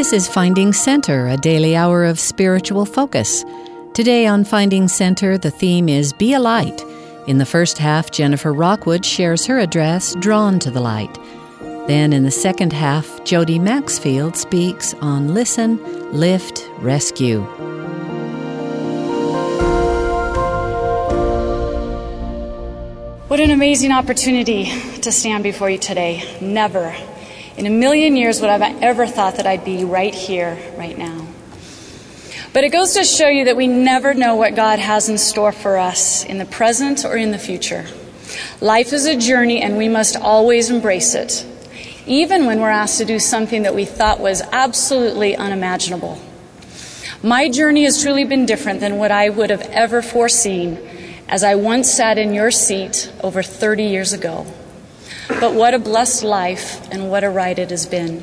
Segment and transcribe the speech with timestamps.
[0.00, 3.44] This is Finding Center, a daily hour of spiritual focus.
[3.92, 6.82] Today on Finding Center, the theme is Be a Light.
[7.26, 11.18] In the first half, Jennifer Rockwood shares her address, Drawn to the Light.
[11.86, 15.78] Then in the second half, Jody Maxfield speaks on Listen,
[16.18, 17.42] Lift, Rescue.
[23.28, 24.64] What an amazing opportunity
[25.02, 26.38] to stand before you today.
[26.40, 26.90] Never
[27.60, 30.96] in a million years would I have ever thought that I'd be right here, right
[30.96, 31.26] now.
[32.54, 35.52] But it goes to show you that we never know what God has in store
[35.52, 37.84] for us in the present or in the future.
[38.62, 41.44] Life is a journey and we must always embrace it,
[42.06, 46.18] even when we're asked to do something that we thought was absolutely unimaginable.
[47.22, 50.78] My journey has truly been different than what I would have ever foreseen
[51.28, 54.46] as I once sat in your seat over 30 years ago.
[55.38, 58.22] But what a blessed life and what a ride it has been.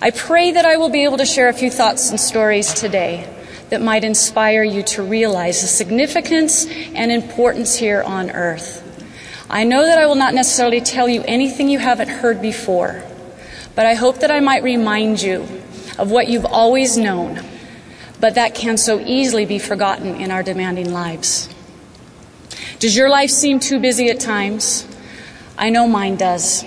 [0.00, 3.28] I pray that I will be able to share a few thoughts and stories today
[3.70, 8.82] that might inspire you to realize the significance and importance here on earth.
[9.50, 13.02] I know that I will not necessarily tell you anything you haven't heard before,
[13.74, 15.42] but I hope that I might remind you
[15.98, 17.40] of what you've always known,
[18.20, 21.48] but that can so easily be forgotten in our demanding lives.
[22.78, 24.86] Does your life seem too busy at times?
[25.56, 26.64] I know mine does.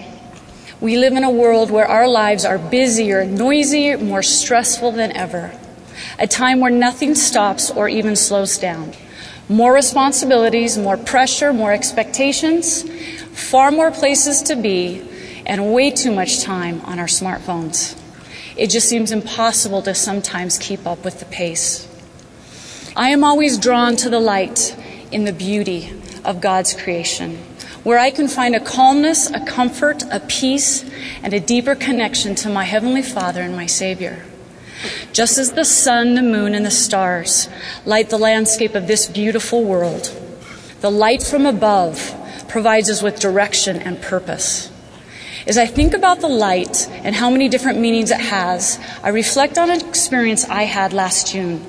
[0.80, 5.52] We live in a world where our lives are busier, noisier, more stressful than ever.
[6.19, 8.94] A time where nothing stops or even slows down.
[9.49, 12.83] More responsibilities, more pressure, more expectations,
[13.31, 15.01] far more places to be,
[15.45, 17.99] and way too much time on our smartphones.
[18.55, 21.88] It just seems impossible to sometimes keep up with the pace.
[22.95, 24.75] I am always drawn to the light
[25.11, 25.94] in the beauty
[26.25, 27.38] of God's creation,
[27.88, 30.83] where I can find a calmness, a comfort, a peace,
[31.23, 34.25] and a deeper connection to my Heavenly Father and my Savior.
[35.13, 37.47] Just as the sun, the moon, and the stars
[37.85, 40.13] light the landscape of this beautiful world,
[40.81, 42.13] the light from above
[42.50, 44.69] provides us with direction and purpose.
[45.47, 49.57] As I think about the light and how many different meanings it has, I reflect
[49.57, 51.66] on an experience I had last June.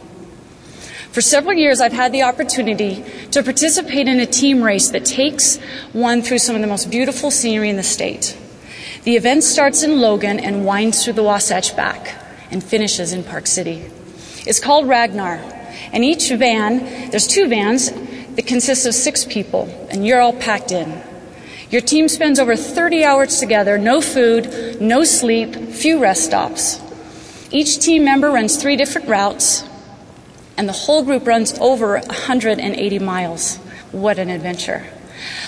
[1.18, 5.56] For several years, I've had the opportunity to participate in a team race that takes
[5.92, 8.38] one through some of the most beautiful scenery in the state.
[9.02, 12.14] The event starts in Logan and winds through the Wasatch back
[12.52, 13.84] and finishes in Park City.
[14.46, 15.40] It's called Ragnar,
[15.92, 20.70] and each van, there's two vans that consist of six people, and you're all packed
[20.70, 21.02] in.
[21.68, 26.80] Your team spends over 30 hours together, no food, no sleep, few rest stops.
[27.50, 29.67] Each team member runs three different routes,
[30.58, 33.56] and the whole group runs over 180 miles.
[33.92, 34.84] What an adventure.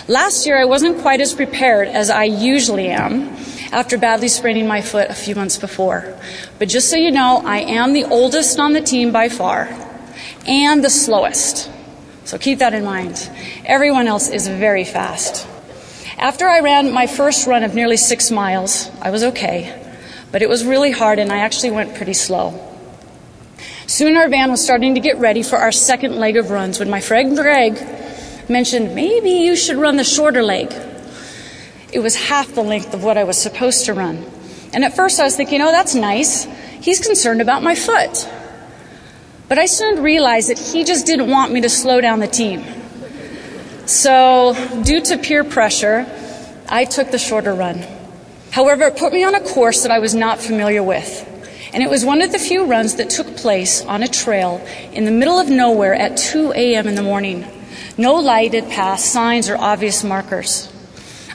[0.08, 3.36] Last year, I wasn't quite as prepared as I usually am
[3.72, 6.16] after badly spraining my foot a few months before.
[6.58, 9.68] But just so you know, I am the oldest on the team by far
[10.46, 11.70] and the slowest.
[12.24, 13.28] So keep that in mind.
[13.64, 15.46] Everyone else is very fast.
[16.18, 19.76] After I ran my first run of nearly six miles, I was okay,
[20.30, 22.69] but it was really hard and I actually went pretty slow.
[23.90, 26.88] Soon our van was starting to get ready for our second leg of runs when
[26.88, 27.76] my friend Greg
[28.48, 30.72] mentioned maybe you should run the shorter leg.
[31.92, 34.24] It was half the length of what I was supposed to run.
[34.72, 36.44] And at first I was thinking, oh, that's nice.
[36.80, 38.28] He's concerned about my foot.
[39.48, 42.64] But I soon realized that he just didn't want me to slow down the team.
[43.86, 46.06] So, due to peer pressure,
[46.68, 47.84] I took the shorter run.
[48.52, 51.19] However, it put me on a course that I was not familiar with.
[51.72, 55.04] And it was one of the few runs that took place on a trail in
[55.04, 56.88] the middle of nowhere at 2 a.m.
[56.88, 57.46] in the morning.
[57.96, 60.72] No lighted path, signs, or obvious markers.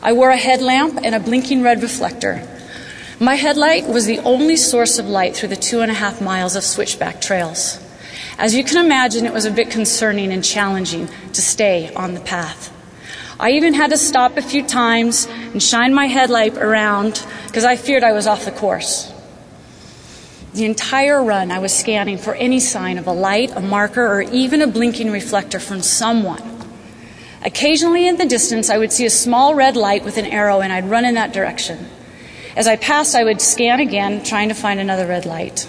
[0.01, 2.47] I wore a headlamp and a blinking red reflector.
[3.19, 6.57] My headlight was the only source of light through the two and a half miles
[6.57, 7.79] of switchback trails.
[8.37, 12.19] As you can imagine, it was a bit concerning and challenging to stay on the
[12.19, 12.73] path.
[13.39, 17.77] I even had to stop a few times and shine my headlight around because I
[17.77, 19.11] feared I was off the course.
[20.55, 24.21] The entire run, I was scanning for any sign of a light, a marker, or
[24.21, 26.41] even a blinking reflector from someone.
[27.43, 30.71] Occasionally in the distance, I would see a small red light with an arrow, and
[30.71, 31.89] I'd run in that direction.
[32.55, 35.67] As I passed, I would scan again, trying to find another red light.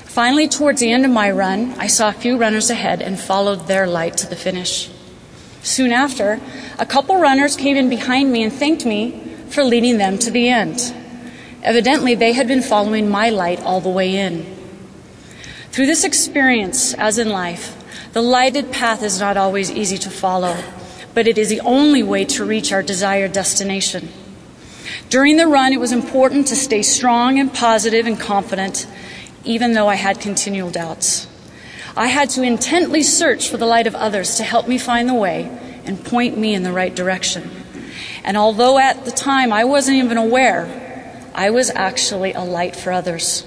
[0.00, 3.68] Finally, towards the end of my run, I saw a few runners ahead and followed
[3.68, 4.90] their light to the finish.
[5.62, 6.40] Soon after,
[6.80, 10.48] a couple runners came in behind me and thanked me for leading them to the
[10.48, 10.92] end.
[11.66, 14.46] Evidently, they had been following my light all the way in.
[15.72, 17.74] Through this experience, as in life,
[18.12, 20.56] the lighted path is not always easy to follow,
[21.12, 24.08] but it is the only way to reach our desired destination.
[25.08, 28.86] During the run, it was important to stay strong and positive and confident,
[29.44, 31.26] even though I had continual doubts.
[31.96, 35.14] I had to intently search for the light of others to help me find the
[35.14, 35.50] way
[35.84, 37.50] and point me in the right direction.
[38.22, 40.85] And although at the time I wasn't even aware,
[41.36, 43.46] I was actually a light for others.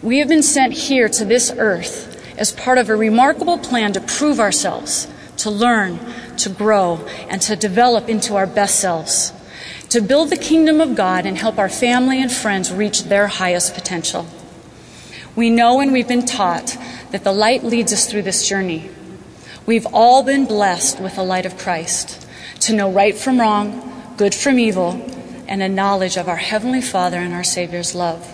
[0.00, 4.00] We have been sent here to this earth as part of a remarkable plan to
[4.00, 5.06] prove ourselves,
[5.36, 6.00] to learn,
[6.38, 9.34] to grow, and to develop into our best selves,
[9.90, 13.74] to build the kingdom of God and help our family and friends reach their highest
[13.74, 14.26] potential.
[15.34, 16.78] We know and we've been taught
[17.10, 18.88] that the light leads us through this journey.
[19.66, 22.26] We've all been blessed with the light of Christ
[22.60, 25.15] to know right from wrong, good from evil,
[25.48, 28.26] and a knowledge of our Heavenly Father and our Savior's love.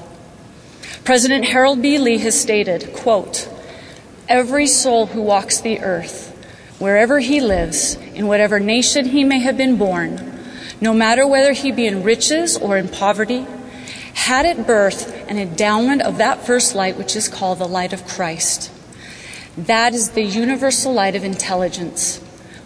[1.04, 1.98] President Harold B.
[1.98, 3.48] Lee has stated, quote,
[4.28, 6.30] Every soul who walks the earth,
[6.78, 10.40] wherever he lives, in whatever nation he may have been born,
[10.80, 13.46] no matter whether he be in riches or in poverty,
[14.14, 18.06] had at birth an endowment of that first light which is called the light of
[18.06, 18.70] Christ.
[19.56, 22.22] That is the universal light of intelligence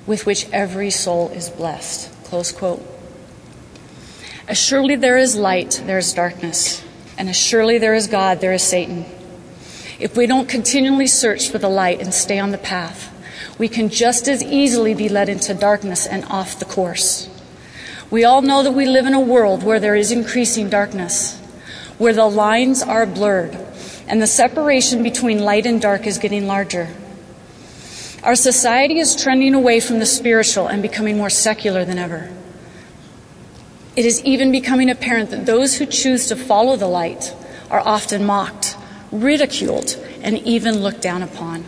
[0.07, 2.13] with which every soul is blessed.
[2.25, 2.96] Close quote.
[4.49, 6.85] As surely there is light, there is darkness.
[7.19, 9.05] And as surely there is God, there is Satan.
[9.99, 13.13] If we don't continually search for the light and stay on the path,
[13.59, 17.29] we can just as easily be led into darkness and off the course.
[18.09, 21.41] We all know that we live in a world where there is increasing darkness,
[21.99, 23.57] where the lines are blurred,
[24.07, 26.89] and the separation between light and dark is getting larger.
[28.23, 32.31] Our society is trending away from the spiritual and becoming more secular than ever.
[33.97, 37.35] It is even becoming apparent that those who choose to follow the light
[37.71, 38.77] are often mocked,
[39.11, 41.65] ridiculed, and even looked down upon.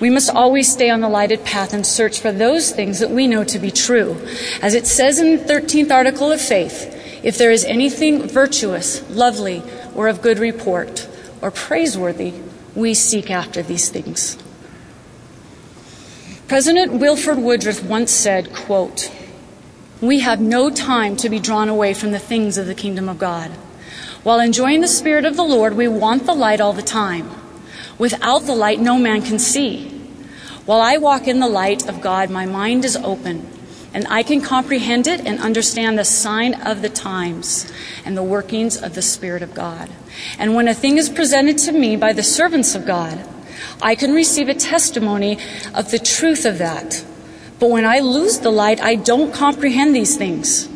[0.00, 3.26] We must always stay on the lighted path and search for those things that we
[3.26, 4.20] know to be true.
[4.62, 6.94] As it says in the 13th article of faith,
[7.24, 9.62] if there is anything virtuous, lovely,
[9.94, 11.08] or of good report,
[11.40, 12.34] or praiseworthy,
[12.76, 14.36] we seek after these things.
[16.46, 19.10] President Wilford Woodruff once said, quote,
[20.00, 23.18] we have no time to be drawn away from the things of the kingdom of
[23.18, 23.50] God.
[24.22, 27.30] While enjoying the Spirit of the Lord, we want the light all the time.
[27.98, 29.88] Without the light, no man can see.
[30.66, 33.48] While I walk in the light of God, my mind is open,
[33.92, 37.72] and I can comprehend it and understand the sign of the times
[38.04, 39.88] and the workings of the Spirit of God.
[40.38, 43.26] And when a thing is presented to me by the servants of God,
[43.82, 45.38] I can receive a testimony
[45.74, 47.04] of the truth of that
[47.58, 50.68] but when I lose the light, I don't comprehend these things.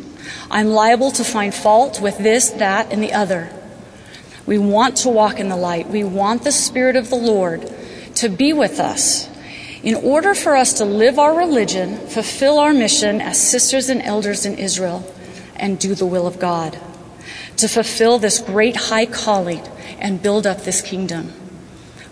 [0.51, 3.49] I'm liable to find fault with this, that, and the other.
[4.45, 5.87] We want to walk in the light.
[5.87, 7.71] We want the Spirit of the Lord
[8.15, 9.29] to be with us.
[9.81, 14.45] In order for us to live our religion, fulfill our mission as sisters and elders
[14.45, 15.11] in Israel,
[15.55, 16.77] and do the will of God,
[17.57, 19.61] to fulfill this great high calling
[19.99, 21.31] and build up this kingdom.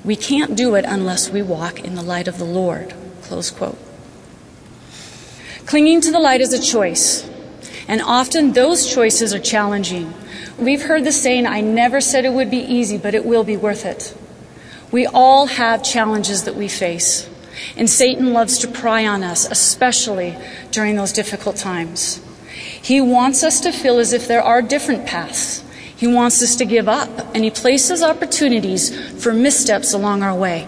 [0.04, 2.94] We can't do it unless we walk in the light of the Lord.
[3.24, 3.78] Close quote.
[5.72, 7.26] Clinging to the light is a choice,
[7.88, 10.14] and often those choices are challenging.
[10.58, 13.56] We've heard the saying, I never said it would be easy, but it will be
[13.56, 14.14] worth it.
[14.92, 17.30] We all have challenges that we face,
[17.78, 20.36] and Satan loves to pry on us, especially
[20.72, 22.22] during those difficult times.
[22.54, 25.64] He wants us to feel as if there are different paths.
[25.96, 30.68] He wants us to give up, and he places opportunities for missteps along our way.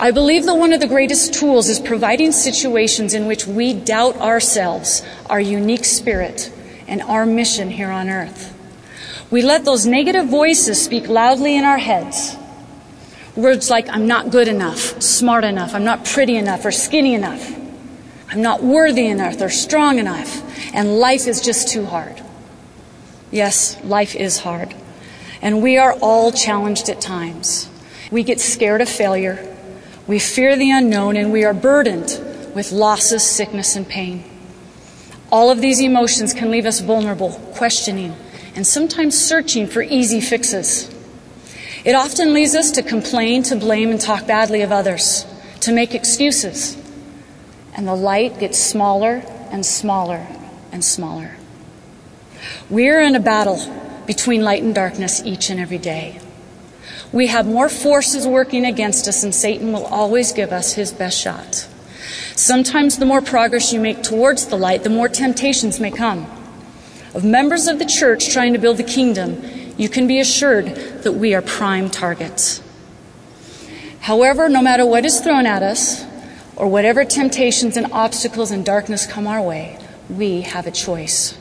[0.00, 4.16] I believe that one of the greatest tools is providing situations in which we doubt
[4.16, 6.52] ourselves, our unique spirit,
[6.88, 8.58] and our mission here on earth.
[9.30, 12.36] We let those negative voices speak loudly in our heads.
[13.34, 17.54] Words like, I'm not good enough, smart enough, I'm not pretty enough, or skinny enough.
[18.28, 20.42] I'm not worthy enough or strong enough,
[20.74, 22.22] and life is just too hard.
[23.30, 24.74] Yes, life is hard.
[25.40, 27.68] And we are all challenged at times.
[28.10, 29.51] We get scared of failure.
[30.06, 32.20] We fear the unknown and we are burdened
[32.54, 34.24] with losses, sickness, and pain.
[35.30, 38.14] All of these emotions can leave us vulnerable, questioning,
[38.54, 40.90] and sometimes searching for easy fixes.
[41.84, 45.24] It often leads us to complain, to blame, and talk badly of others,
[45.60, 46.76] to make excuses.
[47.74, 50.26] And the light gets smaller and smaller
[50.70, 51.36] and smaller.
[52.68, 53.58] We're in a battle
[54.06, 56.20] between light and darkness each and every day.
[57.12, 61.18] We have more forces working against us, and Satan will always give us his best
[61.18, 61.68] shot.
[62.34, 66.26] Sometimes the more progress you make towards the light, the more temptations may come.
[67.14, 69.42] Of members of the church trying to build the kingdom,
[69.76, 70.66] you can be assured
[71.02, 72.62] that we are prime targets.
[74.00, 76.04] However, no matter what is thrown at us,
[76.56, 79.78] or whatever temptations and obstacles and darkness come our way,
[80.08, 81.34] we have a choice.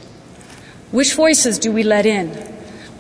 [0.91, 2.50] Which voices do we let in?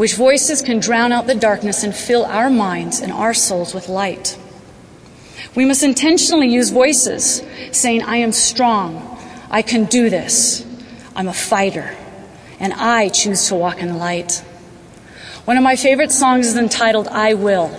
[0.01, 3.87] Which voices can drown out the darkness and fill our minds and our souls with
[3.87, 4.35] light?
[5.53, 9.19] We must intentionally use voices saying, I am strong,
[9.51, 10.65] I can do this,
[11.15, 11.95] I'm a fighter,
[12.59, 14.43] and I choose to walk in the light.
[15.45, 17.69] One of my favorite songs is entitled I Will.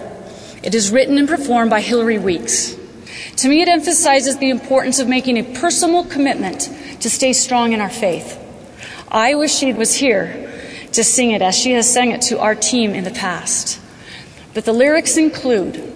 [0.62, 2.76] It is written and performed by Hilary Weeks.
[3.38, 7.80] To me, it emphasizes the importance of making a personal commitment to stay strong in
[7.80, 8.38] our faith.
[9.08, 10.51] I wish she was here
[10.92, 13.80] to sing it as she has sang it to our team in the past.
[14.54, 15.94] But the lyrics include,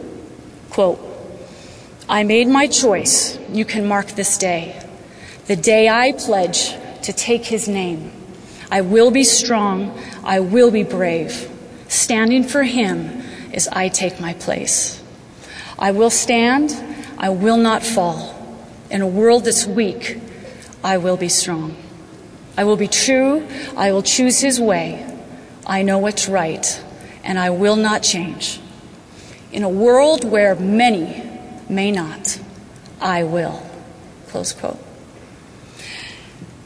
[0.71, 1.01] quote,
[2.09, 3.39] I made my choice.
[3.51, 4.81] You can mark this day.
[5.47, 6.71] The day I pledge
[7.03, 8.13] to take his name.
[8.71, 9.99] I will be strong.
[10.25, 11.51] I will be brave.
[11.89, 13.23] Standing for him
[13.53, 15.03] as I take my place.
[15.79, 16.75] I will stand.
[17.19, 18.35] I will not fall.
[18.91, 20.21] In a world that's weak,
[20.83, 21.77] I will be strong.
[22.57, 23.47] I will be true.
[23.77, 25.05] I will choose his way.
[25.67, 26.83] I know what's right,
[27.25, 28.61] and I will not change.
[29.53, 31.23] In a world where many
[31.69, 32.41] may not,
[33.01, 33.63] I will.
[34.29, 34.79] Close quote.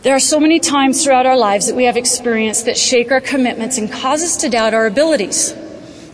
[0.02, 3.20] There are so many times throughout our lives that we have experienced that shake our
[3.20, 5.54] commitments and cause us to doubt our abilities.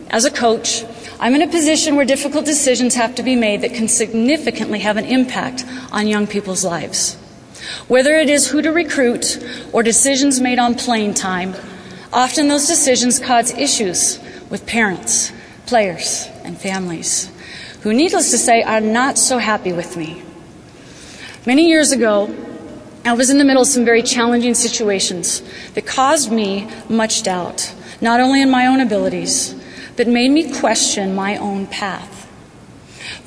[0.09, 0.83] As a coach,
[1.19, 4.97] I'm in a position where difficult decisions have to be made that can significantly have
[4.97, 7.17] an impact on young people's lives.
[7.87, 9.43] Whether it is who to recruit
[9.73, 11.55] or decisions made on playing time,
[12.13, 14.19] often those decisions cause issues
[14.49, 15.31] with parents,
[15.65, 17.31] players, and families
[17.81, 20.21] who, needless to say, are not so happy with me.
[21.45, 22.35] Many years ago,
[23.05, 25.41] I was in the middle of some very challenging situations
[25.75, 29.55] that caused me much doubt, not only in my own abilities,
[29.95, 32.16] but made me question my own path.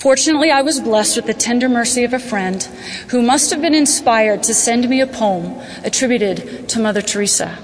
[0.00, 2.62] Fortunately, I was blessed with the tender mercy of a friend
[3.08, 7.58] who must have been inspired to send me a poem attributed to Mother Teresa.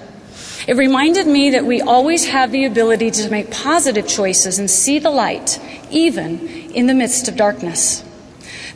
[0.69, 4.99] It reminded me that we always have the ability to make positive choices and see
[4.99, 5.59] the light,
[5.91, 6.41] even
[6.73, 8.05] in the midst of darkness.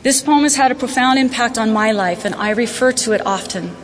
[0.01, 3.23] This poem has had a profound impact on my life, and I refer to it
[3.27, 3.75] often.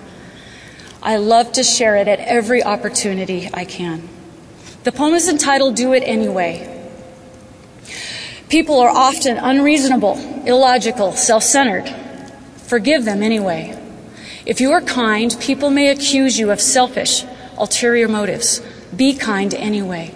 [1.04, 4.10] I love to share it at every opportunity I can.
[4.86, 6.77] The poem is entitled Do It Anyway.
[8.50, 11.94] People are often unreasonable, illogical, self centered.
[12.68, 13.78] Forgive them anyway.
[14.46, 17.26] If you are kind, people may accuse you of selfish,
[17.58, 18.62] ulterior motives.
[18.96, 20.16] Be kind anyway.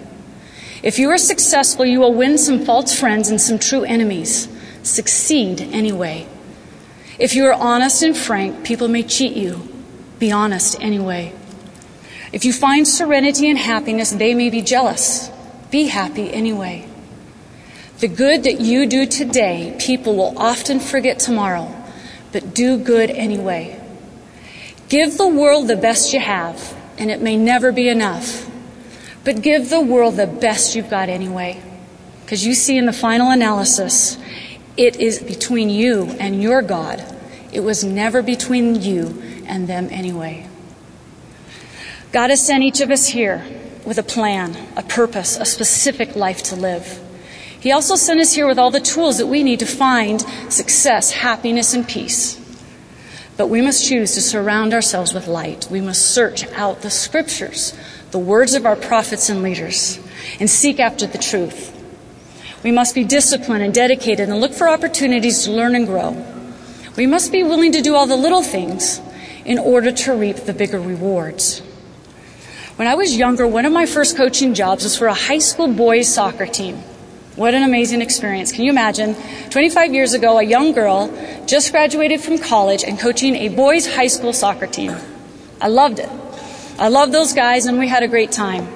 [0.82, 4.48] If you are successful, you will win some false friends and some true enemies.
[4.82, 6.26] Succeed anyway.
[7.18, 9.68] If you are honest and frank, people may cheat you.
[10.18, 11.34] Be honest anyway.
[12.32, 15.30] If you find serenity and happiness, they may be jealous.
[15.70, 16.88] Be happy anyway.
[18.02, 21.72] The good that you do today, people will often forget tomorrow,
[22.32, 23.80] but do good anyway.
[24.88, 28.50] Give the world the best you have, and it may never be enough,
[29.22, 31.62] but give the world the best you've got anyway.
[32.24, 34.18] Because you see in the final analysis,
[34.76, 37.04] it is between you and your God.
[37.52, 40.48] It was never between you and them anyway.
[42.10, 43.46] God has sent each of us here
[43.84, 46.98] with a plan, a purpose, a specific life to live.
[47.62, 50.20] He also sent us here with all the tools that we need to find
[50.52, 52.36] success, happiness, and peace.
[53.36, 55.68] But we must choose to surround ourselves with light.
[55.70, 57.72] We must search out the scriptures,
[58.10, 60.00] the words of our prophets and leaders,
[60.40, 61.70] and seek after the truth.
[62.64, 66.16] We must be disciplined and dedicated and look for opportunities to learn and grow.
[66.96, 69.00] We must be willing to do all the little things
[69.44, 71.60] in order to reap the bigger rewards.
[72.74, 75.68] When I was younger, one of my first coaching jobs was for a high school
[75.72, 76.82] boys soccer team.
[77.34, 78.52] What an amazing experience.
[78.52, 79.16] Can you imagine?
[79.48, 81.10] 25 years ago, a young girl
[81.46, 84.94] just graduated from college and coaching a boys' high school soccer team.
[85.58, 86.10] I loved it.
[86.78, 88.68] I loved those guys, and we had a great time.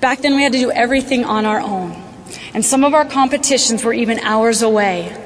[0.00, 1.92] Back then, we had to do everything on our own.
[2.54, 5.16] And some of our competitions were even hours away.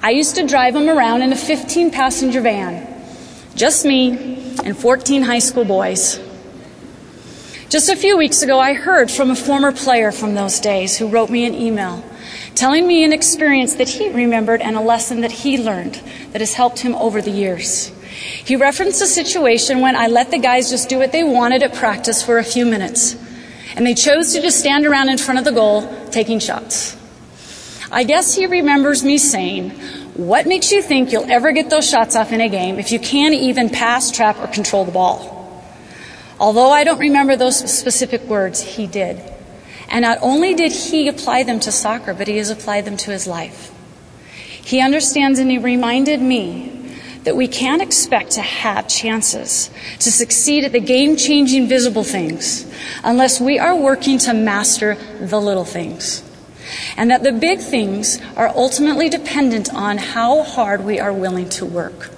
[0.00, 2.86] I used to drive them around in a 15 passenger van.
[3.56, 6.20] Just me and 14 high school boys.
[7.74, 11.08] Just a few weeks ago, I heard from a former player from those days who
[11.08, 12.04] wrote me an email
[12.54, 16.00] telling me an experience that he remembered and a lesson that he learned
[16.30, 17.88] that has helped him over the years.
[18.44, 21.74] He referenced a situation when I let the guys just do what they wanted at
[21.74, 23.16] practice for a few minutes,
[23.74, 26.96] and they chose to just stand around in front of the goal taking shots.
[27.90, 29.70] I guess he remembers me saying,
[30.14, 33.00] What makes you think you'll ever get those shots off in a game if you
[33.00, 35.33] can't even pass, trap, or control the ball?
[36.44, 39.18] Although I don't remember those specific words, he did.
[39.88, 43.10] And not only did he apply them to soccer, but he has applied them to
[43.10, 43.72] his life.
[44.62, 49.70] He understands and he reminded me that we can't expect to have chances
[50.00, 52.70] to succeed at the game changing visible things
[53.02, 56.22] unless we are working to master the little things.
[56.98, 61.64] And that the big things are ultimately dependent on how hard we are willing to
[61.64, 62.10] work.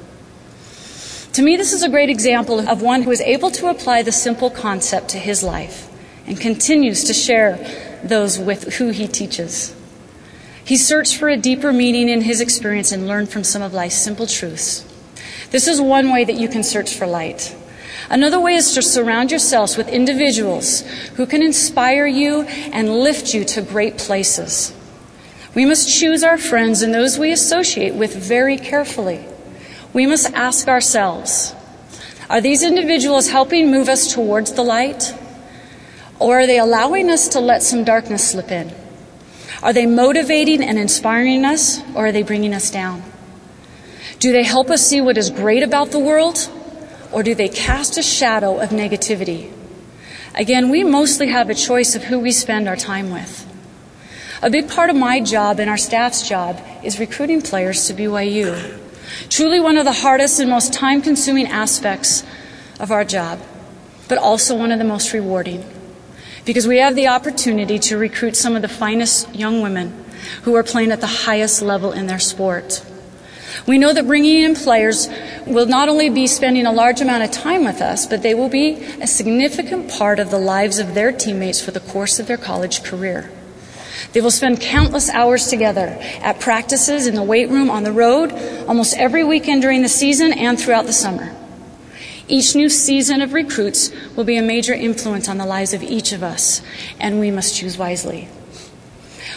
[1.37, 4.11] To me, this is a great example of one who is able to apply the
[4.11, 5.87] simple concept to his life
[6.27, 7.59] and continues to share
[8.03, 9.77] those with who he teaches.
[10.65, 13.97] He searched for a deeper meaning in his experience and learned from some of life's
[13.97, 14.87] simple truths.
[15.51, 17.55] This is one way that you can search for light.
[18.09, 20.81] Another way is to surround yourselves with individuals
[21.17, 24.75] who can inspire you and lift you to great places.
[25.55, 29.27] We must choose our friends and those we associate with very carefully.
[29.97, 31.55] We must ask ourselves
[32.29, 35.15] are these individuals helping move us towards the light?
[36.19, 38.75] Or are they allowing us to let some darkness slip in?
[39.63, 43.05] Are they motivating and inspiring us, or are they bringing us down?
[44.19, 46.47] Do they help us see what is great about the world,
[47.11, 49.51] or do they cast a shadow of negativity?
[50.35, 53.51] Again, we mostly have a choice of who we spend our time with.
[54.43, 58.83] A big part of my job and our staff's job is recruiting players to BYU.
[59.29, 62.25] Truly one of the hardest and most time consuming aspects
[62.81, 63.41] of our job,
[64.09, 65.65] but also one of the most rewarding
[66.47, 70.05] because we have the opportunity to recruit some of the finest young women
[70.43, 72.85] who are playing at the highest level in their sport.
[73.67, 75.09] We know that bringing in players
[75.47, 78.49] will not only be spending a large amount of time with us, but they will
[78.49, 82.37] be a significant part of the lives of their teammates for the course of their
[82.37, 83.31] college career.
[84.13, 88.33] They will spend countless hours together at practices, in the weight room, on the road,
[88.67, 91.35] almost every weekend during the season and throughout the summer.
[92.29, 96.13] Each new season of recruits will be a major influence on the lives of each
[96.13, 96.61] of us,
[96.99, 98.29] and we must choose wisely.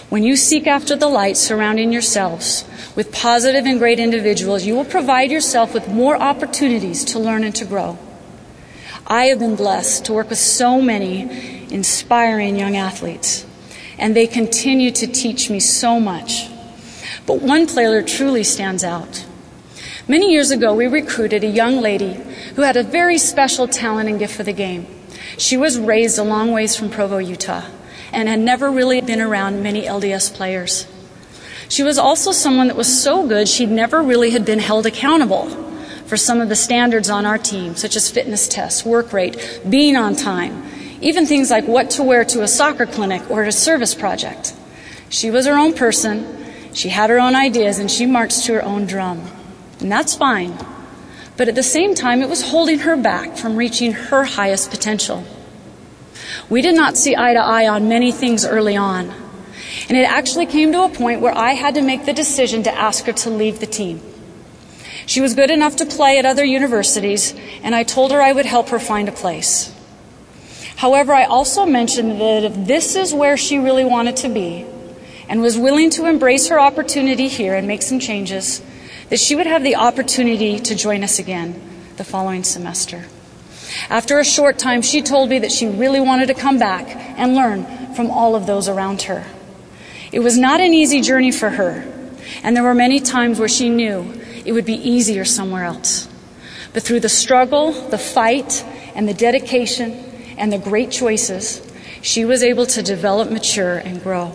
[0.09, 4.85] When you seek after the light surrounding yourselves with positive and great individuals, you will
[4.85, 7.99] provide yourself with more opportunities to learn and to grow.
[9.05, 11.21] I have been blessed to work with so many
[11.71, 13.45] inspiring young athletes,
[13.99, 16.49] and they continue to teach me so much.
[17.25, 19.25] But one player truly stands out.
[20.07, 22.13] Many years ago, we recruited a young lady
[22.55, 24.87] who had a very special talent and gift for the game.
[25.37, 27.65] She was raised a long ways from Provo, Utah,
[28.11, 30.87] and had never really been around many LDS players.
[31.67, 35.47] She was also someone that was so good she'd never really had been held accountable
[36.07, 39.95] for some of the standards on our team, such as fitness tests, work rate, being
[39.95, 40.63] on time,
[41.01, 44.53] even things like what to wear to a soccer clinic or a service project.
[45.09, 46.37] She was her own person,
[46.73, 49.21] she had her own ideas, and she marched to her own drum.
[49.79, 50.57] And that's fine.
[51.37, 55.23] But at the same time, it was holding her back from reaching her highest potential.
[56.49, 59.11] We did not see eye to eye on many things early on.
[59.87, 62.73] And it actually came to a point where I had to make the decision to
[62.73, 64.01] ask her to leave the team.
[65.05, 67.33] She was good enough to play at other universities,
[67.63, 69.73] and I told her I would help her find a place.
[70.79, 74.65] However, I also mentioned that if this is where she really wanted to be
[75.27, 78.61] and was willing to embrace her opportunity here and make some changes,
[79.09, 81.61] that she would have the opportunity to join us again
[81.97, 83.03] the following semester.
[83.89, 86.87] After a short time, she told me that she really wanted to come back
[87.19, 89.25] and learn from all of those around her.
[90.13, 91.83] It was not an easy journey for her,
[92.41, 94.13] and there were many times where she knew
[94.45, 96.07] it would be easier somewhere else.
[96.71, 98.63] But through the struggle, the fight,
[98.95, 100.05] and the dedication,
[100.39, 101.61] and the great choices,
[102.01, 104.31] she was able to develop, mature, and grow.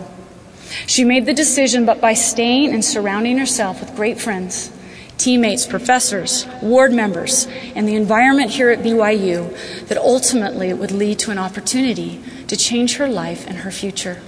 [0.87, 4.71] She made the decision, but by staying and surrounding herself with great friends,
[5.19, 11.31] teammates, professors, ward members, and the environment here at BYU, that ultimately would lead to
[11.31, 14.21] an opportunity to change her life and her future.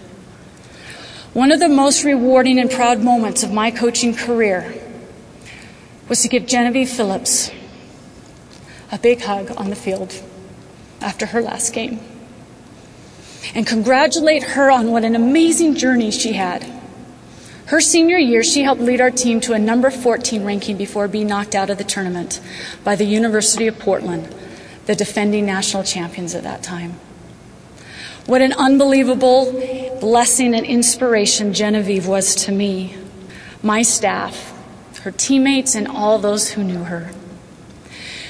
[1.33, 4.75] One of the most rewarding and proud moments of my coaching career
[6.09, 7.51] was to give Genevieve Phillips
[8.91, 10.15] a big hug on the field
[11.01, 12.01] after her last game
[13.55, 16.65] and congratulate her on what an amazing journey she had.
[17.67, 21.27] Her senior year, she helped lead our team to a number 14 ranking before being
[21.27, 22.41] knocked out of the tournament
[22.85, 24.33] by the University of Portland,
[24.87, 26.93] the defending national champions at that time.
[28.27, 29.53] What an unbelievable
[30.01, 32.97] blessing and inspiration Genevieve was to me,
[33.63, 34.53] my staff,
[35.03, 37.11] her teammates, and all those who knew her.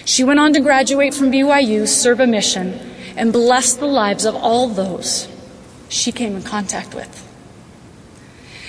[0.06, 2.78] She went on to graduate from BYU, serve a mission,
[3.16, 5.28] and bless the lives of all those
[5.88, 7.24] she came in contact with.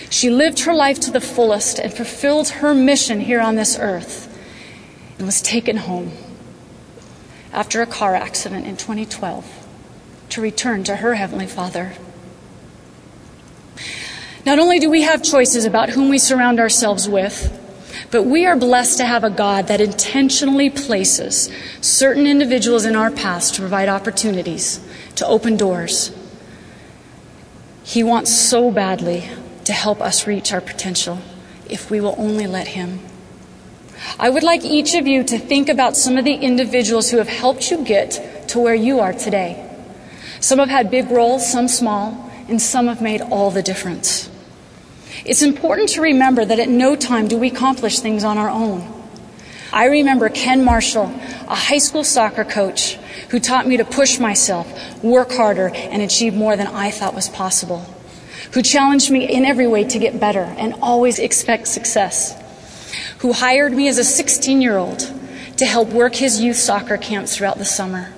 [0.10, 4.36] She lived her life to the fullest and fulfilled her mission here on this earth
[5.17, 6.12] and was taken home
[7.54, 9.67] after a car accident in 2012
[10.30, 11.93] to return to her Heavenly Father.
[14.43, 17.54] Not only do we have choices about whom we surround ourselves with,
[18.10, 23.12] But we are blessed to have a God that intentionally places certain individuals in our
[23.12, 24.80] paths to provide opportunities,
[25.15, 26.15] to open doors.
[27.84, 29.30] He wants so badly
[29.65, 31.20] to help us reach our potential
[31.70, 33.00] if we will only let Him.
[34.17, 37.28] I would like each of you to think about some of the individuals who have
[37.28, 39.63] helped you get to where you are today.
[40.39, 44.30] Some have had big roles, some small, and some have made all the difference.
[45.28, 48.88] It's important to remember that at no time do we accomplish things on our own.
[49.74, 51.13] I remember Ken Marshall,
[51.50, 52.96] a high school soccer coach,
[53.30, 57.28] who taught me to push myself, work harder, and achieve more than I thought was
[57.28, 57.80] possible.
[58.54, 62.34] Who challenged me in every way to get better and always expect success.
[63.20, 65.12] Who hired me as a 16 year old
[65.58, 68.13] to help work his youth soccer camps throughout the summer.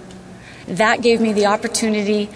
[0.68, 2.30] That gave me the opportunity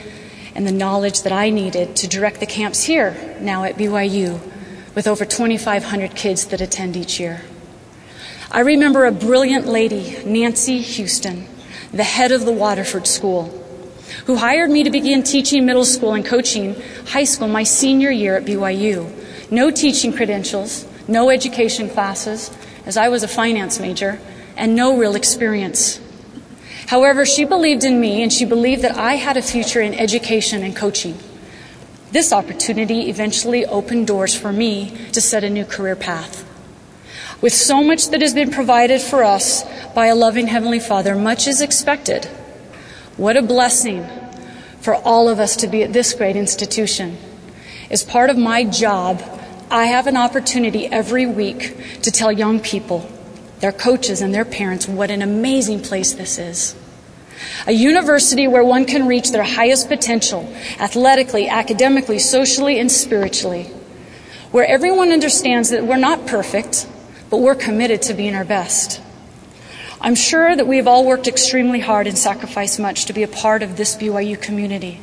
[0.56, 4.40] and the knowledge that I needed to direct the camps here, now at BYU,
[4.95, 7.41] with over 2,500 kids that attend each year.
[8.51, 11.47] I remember a brilliant lady, Nancy Heuston,
[11.91, 13.45] the head of the Waterford School,
[14.25, 16.75] who hired me to begin teaching middle school and coaching
[17.08, 19.12] high school my senior year at BYU.
[19.51, 24.19] No teaching credentials, no education classes, as I was a finance major,
[24.56, 25.99] and no real experience.
[26.88, 30.63] However, she believed in me and she believed that I had a future in education
[30.63, 31.17] and coaching.
[32.13, 36.47] This opportunity eventually opened doors for me to set a new career path.
[37.41, 39.63] With so much that has been provided for us
[39.95, 42.26] by a loving Heavenly Father, much is expected.
[43.17, 44.06] What a blessing
[44.80, 47.17] for all of us to be at this great institution.
[47.89, 49.23] As part of my job,
[49.71, 53.10] I have an opportunity every week to tell young people,
[53.60, 56.76] their coaches, and their parents what an amazing place this is.
[57.67, 63.63] A university where one can reach their highest potential athletically, academically, socially, and spiritually.
[64.52, 66.88] Where everyone understands that we're not perfect,
[67.30, 69.02] but we're committed to being our best.
[70.00, 73.63] I'm sure that we've all worked extremely hard and sacrificed much to be a part
[73.63, 75.00] of this BYU community.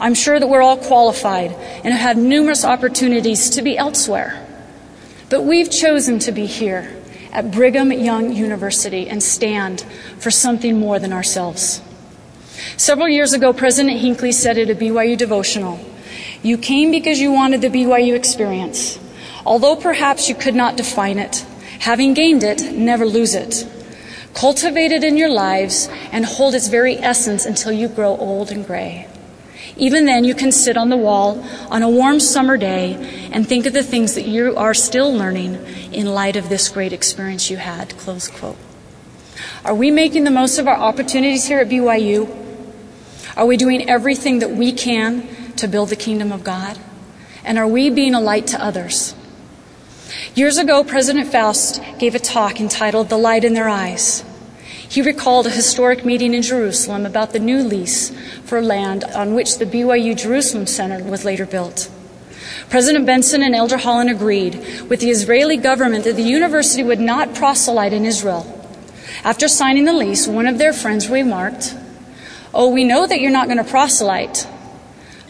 [0.00, 4.46] I'm sure that we're all qualified and have had numerous opportunities to be elsewhere.
[5.28, 7.01] But we've chosen to be here
[7.32, 9.80] at Brigham Young University and stand
[10.18, 11.80] for something more than ourselves.
[12.76, 15.80] Several years ago, President Hinckley said at a BYU devotional,
[16.42, 18.98] You came because you wanted the BYU experience.
[19.44, 21.44] Although perhaps you could not define it,
[21.80, 23.66] having gained it, never lose it.
[24.34, 28.66] Cultivate it in your lives and hold its very essence until you grow old and
[28.66, 29.08] gray.
[29.76, 32.94] Even then, you can sit on the wall on a warm summer day
[33.32, 35.54] and think of the things that you are still learning
[35.92, 37.96] in light of this great experience you had.
[37.98, 38.56] Close quote.
[39.64, 42.28] Are we making the most of our opportunities here at BYU?
[43.36, 46.78] Are we doing everything that we can to build the kingdom of God?
[47.44, 49.14] And are we being a light to others?
[50.34, 54.24] Years ago, President Faust gave a talk entitled The Light in Their Eyes.
[54.92, 58.10] He recalled a historic meeting in Jerusalem about the new lease
[58.44, 61.90] for land on which the BYU Jerusalem Center was later built.
[62.68, 64.56] President Benson and Elder Holland agreed
[64.90, 68.44] with the Israeli government that the university would not proselyte in Israel.
[69.24, 71.74] After signing the lease, one of their friends remarked,
[72.52, 74.46] Oh, we know that you're not going to proselyte,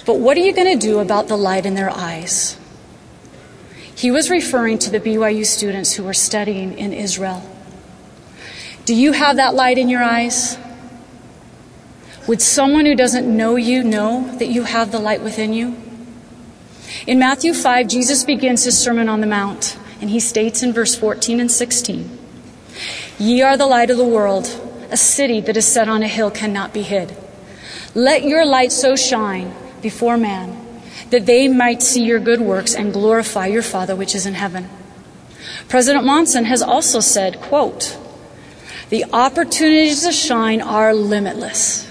[0.05, 2.59] but what are you going to do about the light in their eyes?
[3.95, 7.52] He was referring to the BYU students who were studying in Israel.
[8.85, 10.59] Do you have that light in your eyes?
[12.27, 15.77] Would someone who doesn't know you know that you have the light within you?
[17.07, 20.95] In Matthew 5, Jesus begins his Sermon on the Mount, and he states in verse
[20.97, 22.19] 14 and 16
[23.19, 24.47] Ye are the light of the world,
[24.91, 27.17] a city that is set on a hill cannot be hid.
[27.95, 30.59] Let your light so shine before man
[31.11, 34.69] that they might see your good works and glorify your Father which is in heaven.
[35.69, 37.99] President Monson has also said, quote,
[38.93, 41.91] the opportunities to shine are limitless.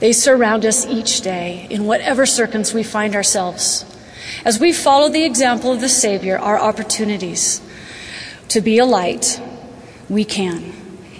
[0.00, 3.84] They surround us each day in whatever circumstance we find ourselves.
[4.44, 7.60] As we follow the example of the Savior, our opportunities
[8.48, 9.40] to be a light,
[10.08, 10.72] we can,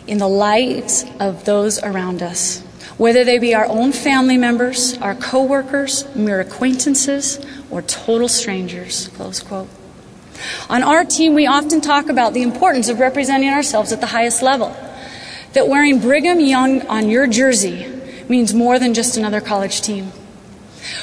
[0.08, 2.62] in the light of those around us,
[2.98, 7.38] whether they be our own family members, our coworkers, mere acquaintances,
[7.70, 9.06] or total strangers.
[9.14, 9.68] Close quote.
[10.68, 14.42] On our team, we often talk about the importance of representing ourselves at the highest
[14.42, 14.74] level
[15.52, 17.86] that wearing Brigham Young on your jersey
[18.28, 20.12] means more than just another college team.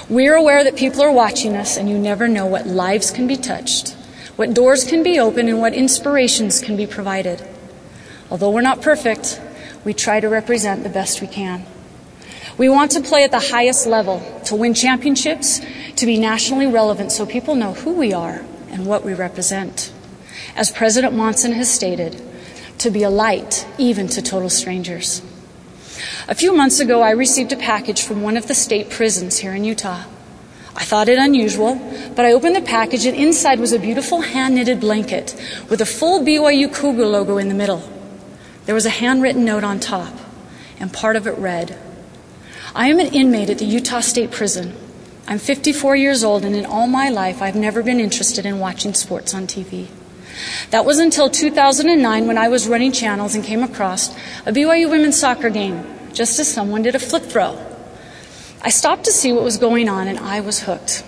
[0.10, 3.36] We're aware that people are watching us, and you never know what lives can be
[3.36, 3.90] touched,
[4.36, 7.46] what doors can be opened, and what inspirations can be provided.
[8.30, 9.42] Although we're not perfect,
[9.84, 11.66] we try to represent the best we can.
[12.58, 15.62] We want to play at the highest level, to win championships,
[15.98, 19.92] to be nationally relevant so people know who we are and what we represent.
[20.56, 22.22] As President Monson has stated,
[22.80, 25.22] to be a light even to total strangers.
[26.28, 29.54] A few months ago, I received a package from one of the state prisons here
[29.54, 30.04] in Utah.
[30.76, 31.76] I thought it unusual,
[32.16, 35.34] but I opened the package and inside was a beautiful hand knitted blanket
[35.70, 37.82] with a full BYU Cougar logo in the middle.
[38.66, 40.14] There was a handwritten note on top,
[40.80, 41.78] and part of it read
[42.76, 44.76] I am an inmate at the Utah State Prison.
[45.28, 48.94] I'm 54 years old, and in all my life, I've never been interested in watching
[48.94, 49.88] sports on TV.
[50.72, 55.20] That was until 2009 when I was running channels and came across a BYU women's
[55.20, 57.58] soccer game just as someone did a flip throw.
[58.62, 61.04] I stopped to see what was going on and I was hooked.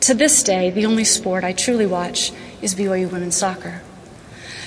[0.00, 3.82] To this day, the only sport I truly watch is BYU women's soccer.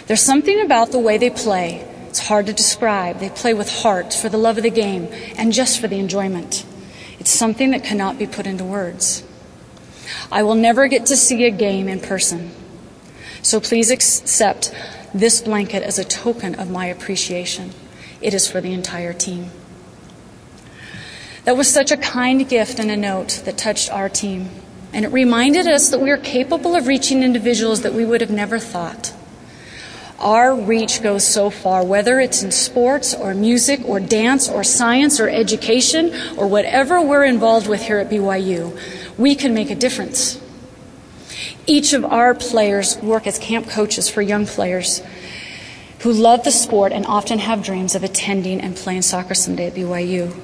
[0.07, 1.87] There's something about the way they play.
[2.07, 3.19] It's hard to describe.
[3.19, 6.65] They play with heart for the love of the game and just for the enjoyment.
[7.19, 9.23] It's something that cannot be put into words.
[10.31, 12.51] I will never get to see a game in person.
[13.43, 14.73] So please accept
[15.13, 17.71] this blanket as a token of my appreciation.
[18.21, 19.51] It is for the entire team.
[21.43, 24.49] That was such a kind gift and a note that touched our team.
[24.93, 28.31] And it reminded us that we are capable of reaching individuals that we would have
[28.31, 29.13] never thought.
[30.19, 35.19] Our reach goes so far, whether it's in sports or music or dance or science
[35.19, 38.79] or education or whatever we're involved with here at BYU,
[39.17, 40.39] we can make a difference.
[41.65, 45.01] Each of our players work as camp coaches for young players
[45.99, 49.73] who love the sport and often have dreams of attending and playing soccer someday at
[49.73, 50.35] BYU.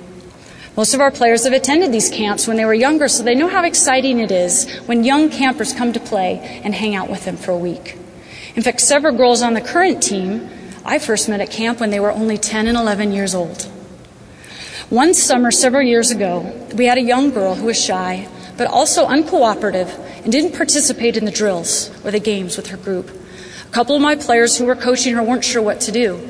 [0.77, 3.49] Most of our players have attended these camps when they were younger, so they know
[3.49, 7.35] how exciting it is when young campers come to play and hang out with them
[7.35, 7.97] for a week.
[8.55, 10.49] In fact, several girls on the current team
[10.85, 13.63] I first met at camp when they were only 10 and 11 years old.
[14.89, 19.05] One summer several years ago, we had a young girl who was shy, but also
[19.05, 23.09] uncooperative and didn't participate in the drills or the games with her group.
[23.67, 26.21] A couple of my players who were coaching her weren't sure what to do.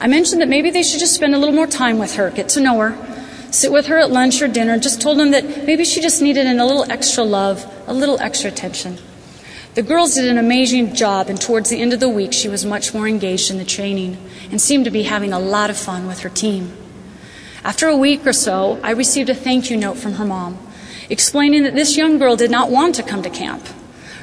[0.00, 2.48] I mentioned that maybe they should just spend a little more time with her, get
[2.48, 5.84] to know her, sit with her at lunch or dinner, just told them that maybe
[5.84, 8.98] she just needed a little extra love, a little extra attention.
[9.74, 12.64] The girls did an amazing job, and towards the end of the week, she was
[12.64, 14.18] much more engaged in the training
[14.50, 16.72] and seemed to be having a lot of fun with her team.
[17.62, 20.58] After a week or so, I received a thank you note from her mom
[21.12, 23.66] explaining that this young girl did not want to come to camp.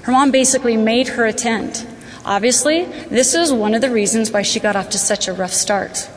[0.02, 1.86] Her mom basically made her attend.
[2.26, 5.54] Obviously, this is one of the reasons why she got off to such a rough
[5.54, 6.10] start.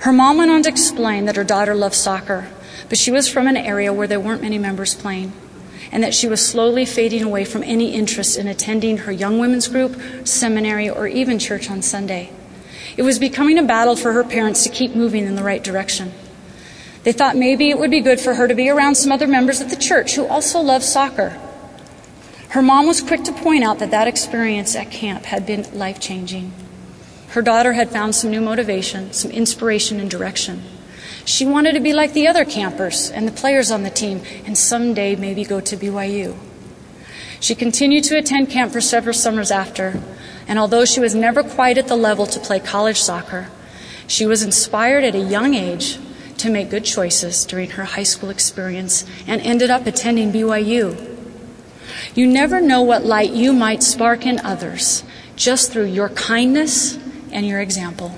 [0.00, 2.48] Her mom went on to explain that her daughter loved soccer,
[2.88, 5.32] but she was from an area where there weren't many members playing,
[5.92, 9.68] and that she was slowly fading away from any interest in attending her young women's
[9.68, 9.96] group,
[10.26, 12.32] seminary, or even church on Sunday.
[12.96, 16.12] It was becoming a battle for her parents to keep moving in the right direction.
[17.02, 19.60] They thought maybe it would be good for her to be around some other members
[19.60, 21.38] of the church who also love soccer.
[22.50, 26.00] Her mom was quick to point out that that experience at camp had been life
[26.00, 26.52] changing.
[27.28, 30.62] Her daughter had found some new motivation, some inspiration and direction.
[31.24, 34.58] She wanted to be like the other campers and the players on the team and
[34.58, 36.36] someday maybe go to BYU.
[37.38, 40.02] She continued to attend camp for several summers after,
[40.46, 43.48] and although she was never quite at the level to play college soccer,
[44.06, 45.98] she was inspired at a young age
[46.40, 51.16] to make good choices during her high school experience and ended up attending BYU.
[52.14, 55.04] You never know what light you might spark in others
[55.36, 56.98] just through your kindness
[57.32, 58.16] and your example.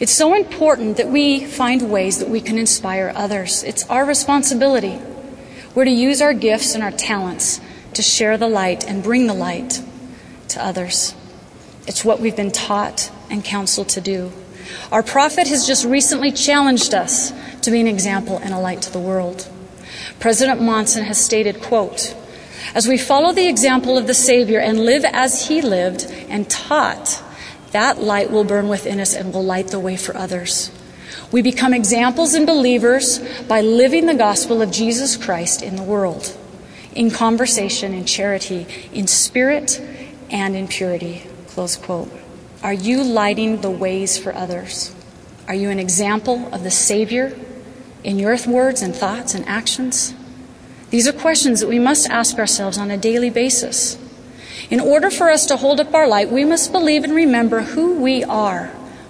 [0.00, 3.62] It's so important that we find ways that we can inspire others.
[3.62, 4.98] It's our responsibility.
[5.74, 7.60] We're to use our gifts and our talents
[7.94, 9.82] to share the light and bring the light
[10.48, 11.14] to others.
[11.86, 14.32] It's what we've been taught and counseled to do.
[14.92, 17.32] Our prophet has just recently challenged us
[17.62, 19.48] to be an example and a light to the world.
[20.20, 22.14] President Monson has stated, quote,
[22.74, 27.22] as we follow the example of the Savior and live as he lived and taught,
[27.72, 30.70] that light will burn within us and will light the way for others.
[31.30, 36.36] We become examples and believers by living the gospel of Jesus Christ in the world,
[36.94, 39.80] in conversation, in charity, in spirit,
[40.30, 41.24] and in purity.
[41.48, 42.10] Close quote.
[42.64, 44.94] Are you lighting the ways for others?
[45.46, 47.38] Are you an example of the Savior
[48.02, 50.14] in your words and thoughts and actions?
[50.88, 53.98] These are questions that we must ask ourselves on a daily basis.
[54.70, 58.00] In order for us to hold up our light, we must believe and remember who
[58.00, 58.68] we are,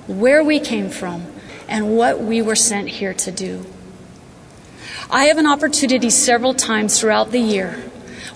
[0.08, 1.24] where we came from,
[1.68, 3.64] and what we were sent here to do.
[5.08, 7.74] I have an opportunity several times throughout the year,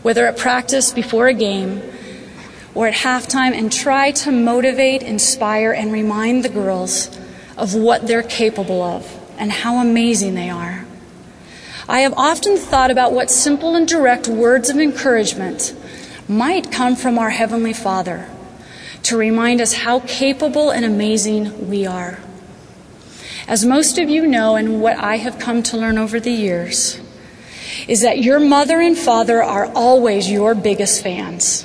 [0.02, 1.83] whether at practice, before a game,
[2.79, 7.11] or at halftime and try to motivate, inspire, and remind the girls
[7.57, 9.05] of what they're capable of
[9.37, 10.87] and how amazing they are.
[11.88, 15.75] I have often thought about what simple and direct words of encouragement
[16.29, 18.31] might come from our Heavenly Father
[19.03, 22.21] to remind us how capable and amazing we are.
[23.49, 27.01] As most of you know, and what I have come to learn over the years,
[27.88, 31.64] is that your mother and father are always your biggest fans.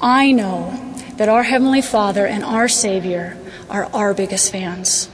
[0.00, 3.38] I know that our Heavenly Father and our Savior
[3.70, 5.08] are our biggest fans.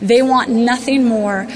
[0.00, 1.46] They want nothing more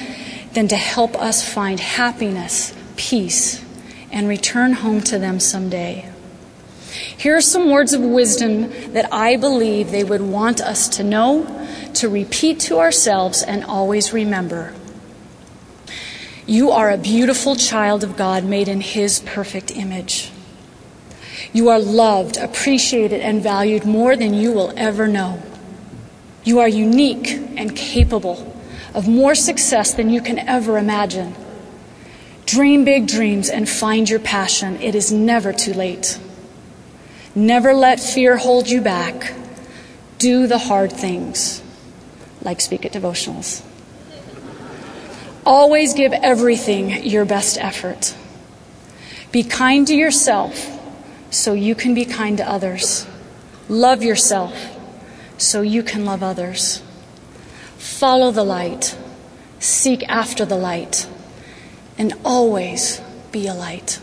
[0.53, 3.65] than to help us find happiness, peace,
[4.11, 6.11] and return home to them someday.
[7.17, 11.69] Here are some words of wisdom that I believe they would want us to know,
[11.95, 14.73] to repeat to ourselves, and always remember.
[16.47, 20.31] You are a beautiful child of God made in His perfect image.
[21.55, 25.41] You are loved, appreciated, and valued more than you will ever know.
[26.43, 28.53] You are unique and capable
[28.93, 31.37] of more success than you can ever imagine.
[32.45, 34.83] Dream big dreams and find your passion.
[34.83, 36.19] It is never too late.
[37.37, 39.33] Never let fear hold you back.
[40.19, 41.63] Do the hard things,
[42.43, 43.63] like speak at devotionals.
[45.47, 48.17] Always give everything your best effort.
[49.31, 50.74] Be kind to yourself
[51.35, 53.07] so you can be kind to others.
[53.69, 54.55] Love yourself
[55.37, 56.81] so you can love others.
[57.77, 58.97] Follow the light,
[59.59, 61.09] seek after the light,
[61.99, 63.01] and always
[63.33, 64.01] be a light.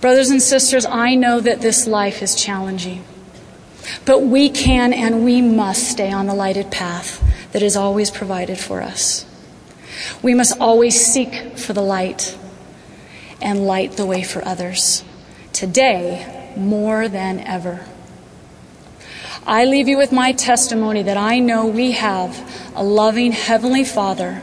[0.00, 3.04] Brothers and sisters, I know that this life is challenging,
[4.04, 8.58] but we can and we must stay on the lighted path that is always provided
[8.58, 9.24] for us.
[10.22, 12.36] We must always seek for the light
[13.40, 15.04] and light the way for others.
[15.52, 17.86] Today, more than ever.
[19.46, 24.42] I leave you with my testimony that I know we have a loving Heavenly Father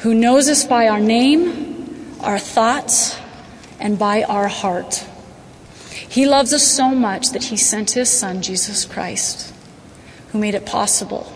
[0.00, 3.18] who knows us by our name, our thoughts,
[3.78, 5.06] and by our heart.
[6.08, 9.52] He loves us so much that He sent His Son, Jesus Christ,
[10.32, 11.32] who made it possible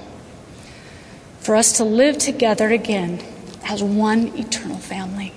[1.40, 3.20] for us to live together again
[3.64, 5.32] as one eternal family.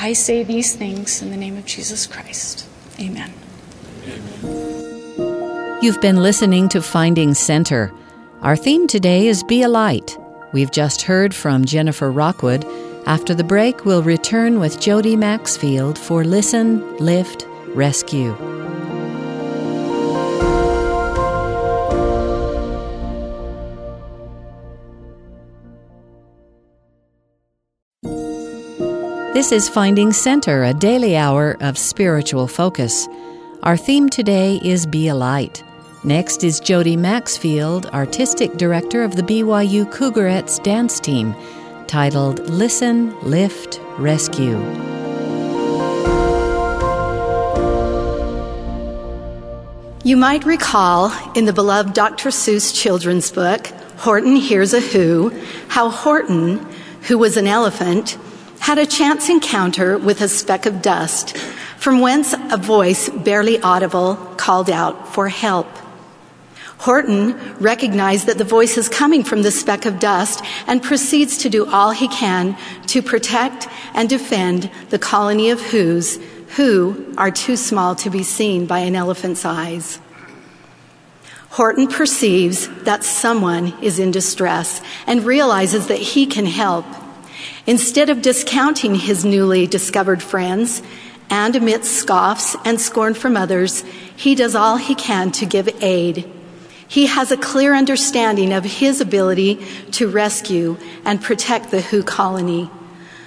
[0.00, 2.68] I say these things in the name of Jesus Christ.
[3.00, 3.32] Amen.
[4.06, 5.78] Amen.
[5.82, 7.92] You've been listening to Finding Center.
[8.42, 10.16] Our theme today is Be a Light.
[10.52, 12.64] We've just heard from Jennifer Rockwood.
[13.06, 18.36] After the break, we'll return with Jody Maxfield for Listen, Lift, Rescue.
[29.38, 33.06] This is Finding Center, a daily hour of spiritual focus.
[33.62, 35.62] Our theme today is Be a Light.
[36.02, 41.36] Next is Jody Maxfield, Artistic Director of the BYU Cougarettes dance team,
[41.86, 44.58] titled Listen, Lift, Rescue.
[50.02, 52.30] You might recall in the beloved Dr.
[52.30, 55.30] Seuss children's book, Horton Hears a Who,
[55.68, 56.58] how Horton,
[57.02, 58.18] who was an elephant,
[58.58, 61.36] had a chance encounter with a speck of dust,
[61.76, 65.66] from whence a voice barely audible called out for help.
[66.78, 71.50] Horton recognized that the voice is coming from the speck of dust and proceeds to
[71.50, 76.18] do all he can to protect and defend the colony of whos
[76.56, 80.00] who are too small to be seen by an elephant's eyes.
[81.50, 86.86] Horton perceives that someone is in distress and realizes that he can help.
[87.66, 90.82] Instead of discounting his newly discovered friends,
[91.30, 93.82] and amidst scoffs and scorn from others,
[94.16, 96.30] he does all he can to give aid.
[96.86, 102.70] He has a clear understanding of his ability to rescue and protect the Who colony.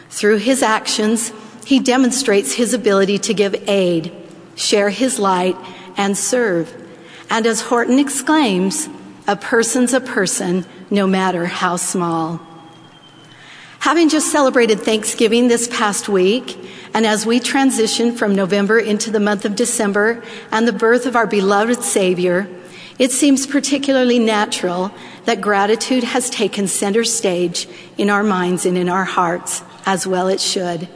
[0.09, 1.31] Through his actions,
[1.65, 4.11] he demonstrates his ability to give aid,
[4.55, 5.55] share his light,
[5.95, 6.73] and serve.
[7.29, 8.89] And as Horton exclaims,
[9.27, 12.41] a person's a person, no matter how small.
[13.81, 16.55] Having just celebrated Thanksgiving this past week,
[16.93, 21.15] and as we transition from November into the month of December and the birth of
[21.15, 22.47] our beloved Savior,
[22.99, 24.91] it seems particularly natural
[25.25, 30.27] that gratitude has taken center stage in our minds and in our hearts, as well
[30.27, 30.87] it should.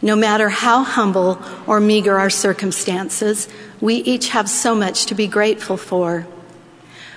[0.00, 3.48] No matter how humble or meager our circumstances,
[3.82, 6.26] we each have so much to be grateful for.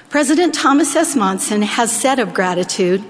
[0.10, 1.16] President Thomas S.
[1.16, 3.02] Monson has said of gratitude,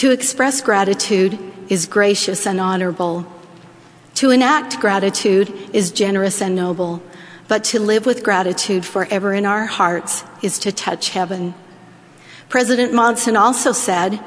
[0.00, 1.38] to express gratitude
[1.68, 3.26] is gracious and honorable.
[4.14, 7.02] To enact gratitude is generous and noble
[7.48, 11.52] but to live with gratitude forever in our hearts is to touch heaven.
[12.48, 14.20] President Monson also said,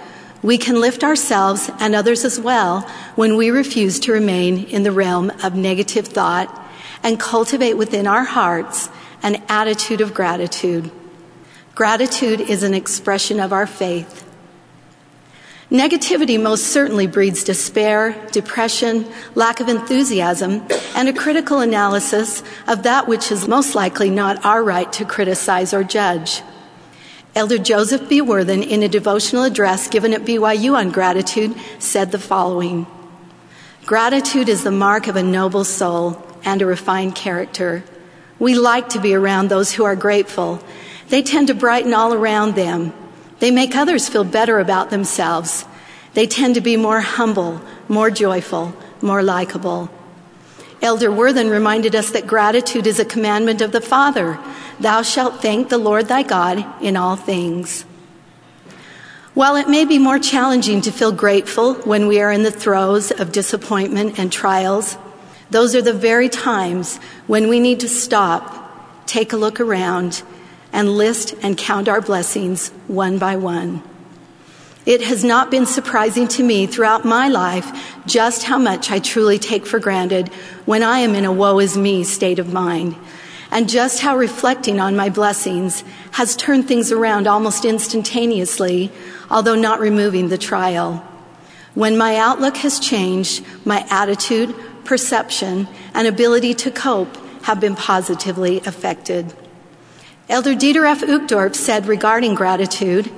[0.44, 2.82] we can lift ourselves and others as well
[3.16, 6.70] when we refuse to remain in the realm of negative thought
[7.02, 8.90] and cultivate within our hearts
[9.24, 10.92] an attitude of gratitude.
[11.74, 14.30] Gratitude is an expression of our faith.
[15.74, 20.64] Negativity most certainly breeds despair, depression, lack of enthusiasm,
[20.96, 25.74] and a critical analysis of that which is most likely not our right to criticize
[25.74, 26.44] or judge.
[27.34, 28.22] Elder Joseph B.
[28.22, 32.86] Wirthlin, in a devotional address given at BYU on gratitude, said the following
[33.88, 37.84] Gratitude is the mark of a noble soul and a refined character.
[38.38, 40.64] We like to be around those who are grateful.
[41.10, 42.94] They tend to brighten all around them.
[43.44, 45.66] They make others feel better about themselves.
[46.14, 49.90] They tend to be more humble, more joyful, more likable.
[50.82, 54.40] Elder Wirthlin reminded us that gratitude is a commandment of the Father.
[54.80, 57.82] Thou shalt thank the Lord thy God in all things.
[59.34, 63.12] While it may be more challenging to feel grateful when we are in the throes
[63.12, 64.96] of disappointment and trials,
[65.50, 66.96] those are the very times
[67.28, 70.24] when we need to stop, take a look around,
[70.74, 73.82] and list and count our blessings one by one.
[74.86, 79.40] It has not been surprising to me throughout my life just how much I truly
[79.40, 80.28] take for granted
[80.66, 82.98] when I am in a woe is me state of mind,
[83.50, 88.92] and just how reflecting on my blessings has turned things around almost instantaneously,
[89.30, 90.96] although not removing the trial.
[91.76, 94.54] When my outlook has changed, my attitude,
[94.84, 99.34] perception, and ability to cope have been positively affected.
[100.34, 101.02] Elder Dieter F.
[101.02, 103.12] Uchtdorf said regarding gratitude,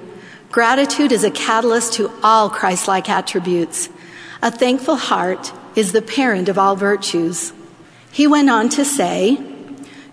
[0.51, 3.87] Gratitude is a catalyst to all Christ like attributes.
[4.41, 7.53] A thankful heart is the parent of all virtues.
[8.11, 9.41] He went on to say,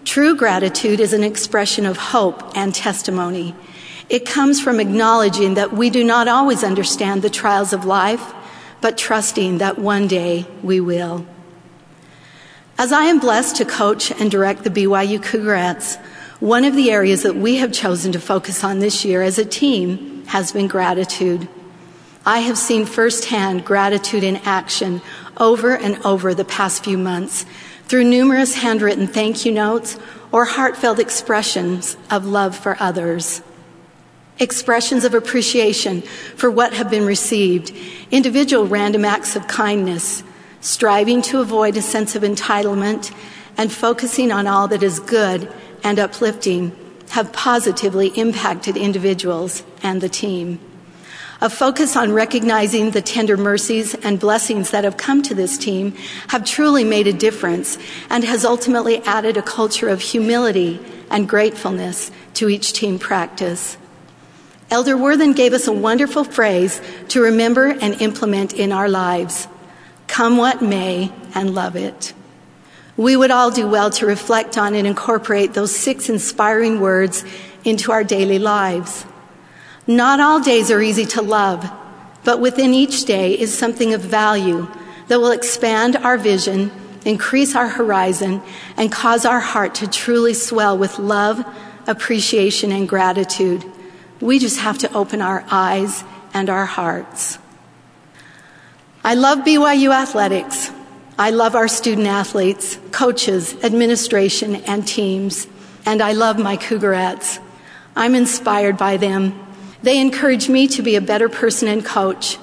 [0.04, 3.56] True gratitude is an expression of hope and testimony.
[4.08, 8.32] It comes from acknowledging that we do not always understand the trials of life,
[8.80, 11.26] but trusting that one day we will.
[12.78, 15.98] As I am blessed to coach and direct the BYU Cougarettes,
[16.42, 19.44] one of the areas that we have chosen to focus on this year as a
[19.44, 21.48] team has been gratitude.
[22.26, 25.02] I have seen firsthand gratitude in action
[25.36, 27.46] over and over the past few months
[27.84, 29.96] through numerous handwritten thank you notes
[30.32, 33.40] or heartfelt expressions of love for others.
[34.40, 37.72] Expressions of appreciation for what have been received,
[38.10, 40.24] individual random acts of kindness,
[40.60, 43.14] striving to avoid a sense of entitlement,
[43.56, 45.48] and focusing on all that is good
[45.82, 46.76] and uplifting
[47.10, 50.58] have positively impacted individuals and the team.
[51.42, 55.92] A focus on recognizing the tender mercies and blessings that have come to this team
[56.28, 57.78] have truly made a difference
[58.08, 60.80] and has ultimately added a culture of humility
[61.10, 63.76] and gratefulness to each team practice.
[64.70, 69.48] Elder Wirthlin gave us a wonderful phrase to remember and implement in our lives
[70.06, 72.14] come what may and love it.
[72.96, 77.24] We would all do well to reflect on and incorporate those six inspiring words
[77.64, 79.06] into our daily lives.
[79.86, 81.70] Not all days are easy to love,
[82.24, 84.68] but within each day is something of value
[85.08, 86.70] that will expand our vision,
[87.04, 88.42] increase our horizon,
[88.76, 91.44] and cause our heart to truly swell with love,
[91.86, 93.64] appreciation, and gratitude.
[94.20, 97.38] We just have to open our eyes and our hearts.
[99.02, 100.70] I love BYU athletics.
[101.22, 105.46] I love our student athletes, coaches, administration, and teams,
[105.86, 107.38] and I love my Cougarettes.
[107.94, 109.40] I'm inspired by them.
[109.84, 112.38] They encourage me to be a better person and coach.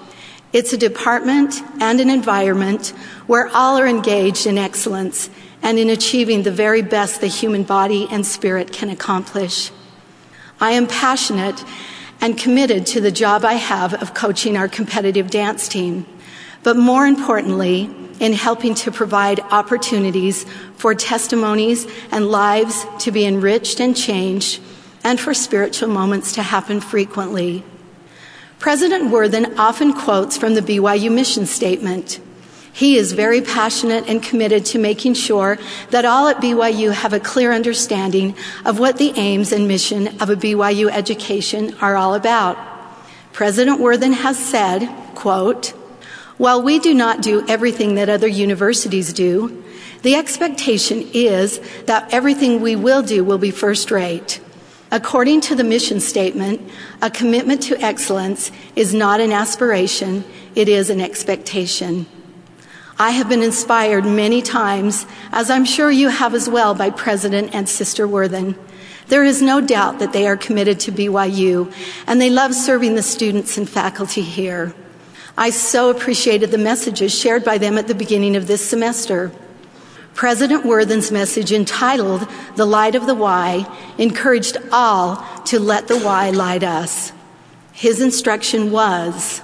[0.53, 2.93] It's a department and an environment
[3.27, 5.29] where all are engaged in excellence
[5.61, 9.71] and in achieving the very best the human body and spirit can accomplish.
[10.61, 11.65] I am passionate
[12.21, 16.05] and committed to the job I have of coaching our competitive dance team.
[16.63, 20.45] But more importantly, in helping to provide opportunities
[20.75, 24.61] for testimonies and lives to be enriched and changed,
[25.03, 27.63] and for spiritual moments to happen frequently.
[28.59, 32.19] President Worthen often quotes from the BYU mission statement.
[32.73, 35.57] He is very passionate and committed to making sure
[35.89, 40.29] that all at BYU have a clear understanding of what the aims and mission of
[40.29, 42.57] a BYU education are all about.
[43.33, 45.73] President Worthen has said, quote,
[46.39, 49.61] while we do not do everything that other universities do,
[50.03, 54.39] the expectation is that everything we will do will be first rate.
[54.89, 56.61] According to the mission statement,
[57.01, 60.23] a commitment to excellence is not an aspiration,
[60.55, 62.07] it is an expectation.
[62.97, 67.53] I have been inspired many times, as I'm sure you have as well, by President
[67.53, 68.55] and Sister Worthen.
[69.07, 71.73] There is no doubt that they are committed to BYU
[72.07, 74.73] and they love serving the students and faculty here.
[75.39, 79.31] I so appreciated the messages shared by them at the beginning of this semester.
[80.13, 82.27] President Worthen's message entitled
[82.57, 83.65] The Light of the Why
[83.97, 87.13] encouraged all to let the why light us.
[87.71, 89.41] His instruction was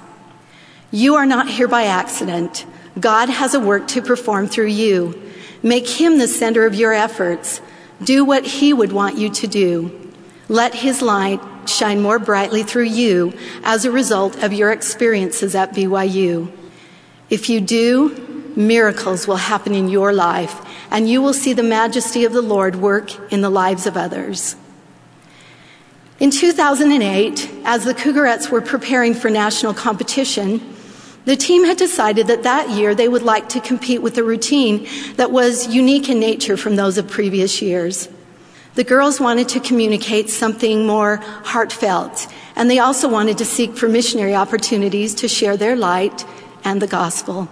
[0.90, 2.66] You are not here by accident.
[3.00, 5.18] God has a work to perform through you.
[5.62, 7.62] Make Him the center of your efforts.
[8.04, 10.12] Do what He would want you to do.
[10.50, 15.74] Let His light shine more brightly through you as a result of your experiences at
[15.74, 16.50] BYU.
[17.30, 20.60] If you do, miracles will happen in your life,
[20.90, 24.56] and you will see the majesty of the Lord work in the lives of others.
[26.18, 30.74] In 2008, as the Cougarettes were preparing for national competition,
[31.26, 34.88] the team had decided that that year they would like to compete with a routine
[35.16, 38.08] that was unique in nature from those of previous years.
[38.76, 43.88] The girls wanted to communicate something more heartfelt, and they also wanted to seek for
[43.88, 46.26] missionary opportunities to share their light
[46.62, 47.48] and the gospel.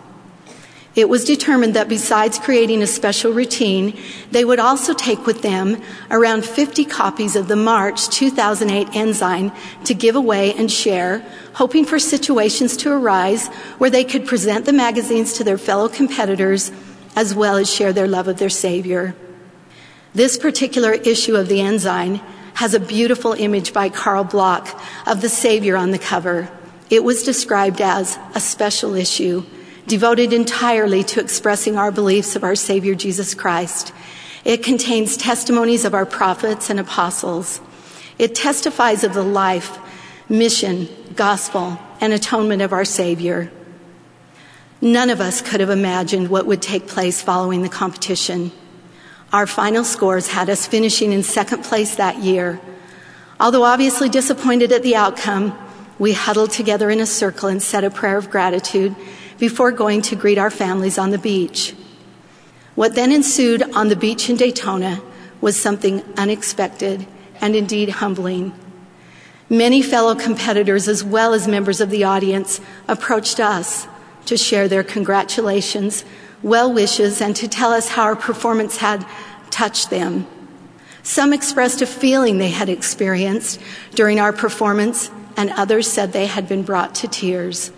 [0.95, 3.99] It was determined that besides creating a special routine,
[4.33, 9.51] they would also take with them around 50 copies of the March 2008 Ensign
[9.85, 13.49] to give away and share, hoping for situations to arise
[13.79, 16.71] where they could present the magazines to their fellow competitors
[17.17, 19.17] as well as share their love of their Savior.
[20.15, 22.21] This particular issue of the Ensign
[22.55, 26.49] has a beautiful image by Carl Bloch of the Savior on the cover.
[26.89, 29.45] It was described as a special issue
[29.89, 33.93] devoted entirely to expressing our beliefs of our Savior Jesus Christ.
[34.45, 37.61] It contains testimonies of our prophets and apostles.
[38.19, 39.79] It testifies of the life,
[40.29, 43.51] mission, gospel, and atonement of our Savior.
[44.81, 48.53] None of us could have imagined what would take place following the competition.
[49.35, 52.61] Our final scores had us finishing in second place that year.
[53.41, 55.59] Although obviously disappointed at the outcome,
[55.99, 58.95] we huddled together in a circle and said a prayer of gratitude
[59.41, 61.75] before going to greet our families on the beach.
[62.77, 65.03] What then ensued on the beach in Daytona
[65.41, 67.05] was something unexpected
[67.41, 68.55] and indeed humbling.
[69.51, 73.89] Many fellow competitors, as well as members of the audience, approached us
[74.27, 76.05] to share their congratulations,
[76.45, 79.05] well wishes, and to tell us how our performance had
[79.51, 80.27] touched them.
[81.03, 83.61] Some expressed a feeling they had experienced
[83.95, 87.73] during our performance, and others said they had been brought to tears.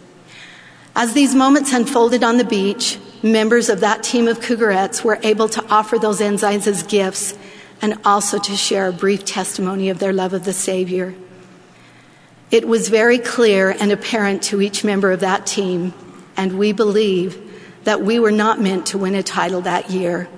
[0.95, 5.49] As these moments unfolded on the beach, members of that team of Cougarettes were able
[5.49, 7.35] to offer those ensigns as gifts
[7.83, 11.15] and also to share a brief testimony of their love of the Savior.
[12.51, 15.93] It was very clear and apparent to each member of that team,
[16.37, 17.46] and we believe
[17.87, 20.29] that we were not meant to win a title that year.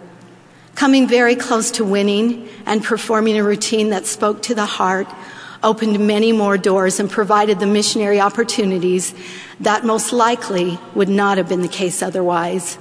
[0.75, 5.09] Coming very close to winning and performing a routine that spoke to the heart
[5.63, 9.15] opened many more doors and provided the missionary opportunities
[9.61, 12.77] that most likely would not have been the case otherwise.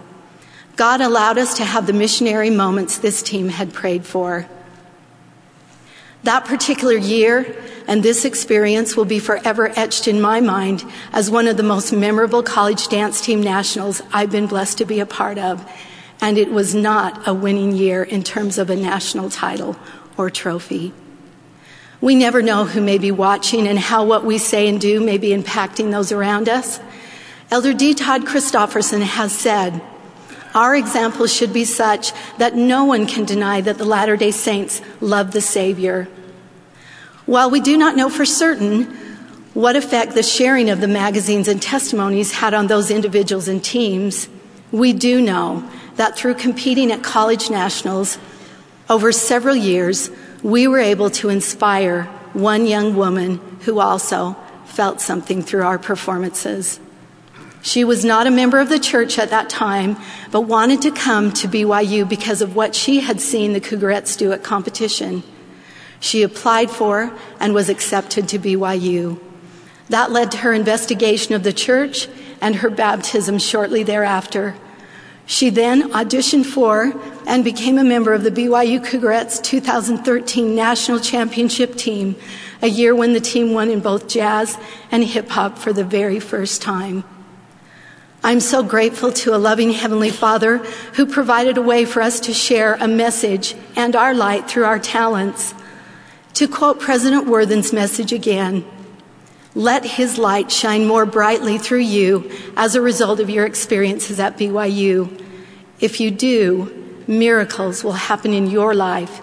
[0.76, 4.50] God allowed us to have the missionary moments this team had prayed for.
[6.28, 7.56] That particular year
[7.88, 11.94] and this experience will be forever etched in my mind as one of the most
[11.94, 15.66] memorable college dance team nationals I've been blessed to be a part of.
[16.20, 19.78] And it was not a winning year in terms of a national title
[20.18, 20.92] or trophy.
[22.02, 25.18] We never know who may be watching and how what we say and do may
[25.18, 26.82] be impacting those around us.
[27.52, 27.94] Elder D.
[27.94, 29.82] Todd Christofferson has said,
[30.54, 34.82] Our example should be such that no one can deny that the Latter day Saints
[35.00, 36.10] love the Savior.
[37.28, 38.86] While we do not know for certain
[39.54, 44.30] what effect the sharing of the magazines and testimonies had on those individuals and teams,
[44.72, 48.18] we do know that through competing at college nationals
[48.90, 50.10] over several years,
[50.42, 56.80] we were able to inspire one young woman who also felt something through our performances.
[57.62, 59.98] She was not a member of the church at that time,
[60.32, 64.32] but wanted to come to BYU because of what she had seen the Cougarettes do
[64.32, 65.24] at competition.
[66.00, 69.20] She applied for and was accepted to BYU.
[69.90, 72.08] That led to her investigation of the church
[72.42, 74.56] and her baptism shortly thereafter.
[75.26, 76.94] She then auditioned for
[77.26, 82.16] and became a member of the BYU Cougarettes 2013 National Championship team,
[82.62, 84.58] a year when the team won in both jazz
[84.90, 87.04] and hip hop for the very first time.
[88.24, 90.58] I'm so grateful to a loving Heavenly Father
[90.96, 94.80] who provided a way for us to share a message and our light through our
[94.80, 95.54] talents.
[96.38, 98.64] To quote President Worthen's message again,
[99.56, 104.38] let his light shine more brightly through you as a result of your experiences at
[104.38, 105.20] BYU.
[105.80, 109.20] If you do, miracles will happen in your life,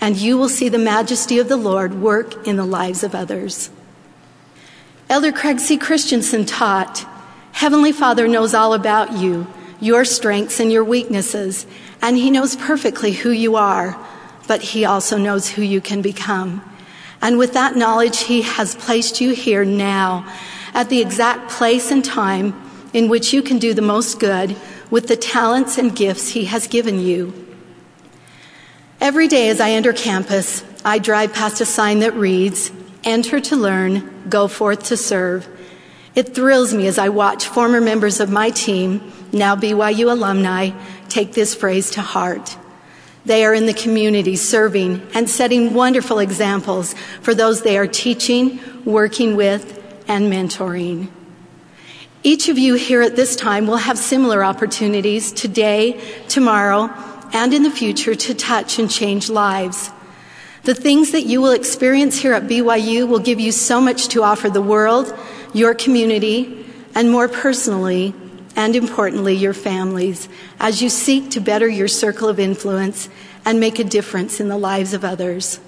[0.00, 3.68] and you will see the majesty of the Lord work in the lives of others.
[5.08, 5.76] Elder Craig C.
[5.76, 7.04] Christensen taught
[7.50, 9.48] Heavenly Father knows all about you,
[9.80, 11.66] your strengths and your weaknesses,
[12.00, 13.98] and He knows perfectly who you are,
[14.46, 16.62] but He also knows who you can become.
[17.20, 20.26] And with that knowledge, He has placed you here now
[20.74, 22.54] at the exact place and time
[22.92, 24.56] in which you can do the most good
[24.90, 27.32] with the talents and gifts He has given you.
[29.00, 32.70] Every day as I enter campus, I drive past a sign that reads,
[33.04, 35.48] Enter to learn, go forth to serve.
[36.14, 40.70] It thrills me as I watch former members of my team, now BYU alumni,
[41.08, 42.56] take this phrase to heart.
[43.24, 48.58] They are in the community serving and setting wonderful examples for those they are teaching,
[48.84, 51.08] working with, and mentoring.
[52.24, 56.90] Each of you here at this time will have similar opportunities today, tomorrow,
[57.32, 59.90] and in the future to touch and change lives.
[60.64, 64.22] The things that you will experience here at BYU will give you so much to
[64.22, 65.12] offer the world,
[65.52, 66.64] your community,
[66.94, 68.14] and more personally,
[68.56, 70.28] and importantly, your families,
[70.60, 73.08] as you seek to better your circle of influence
[73.44, 75.60] and make a difference in the lives of others.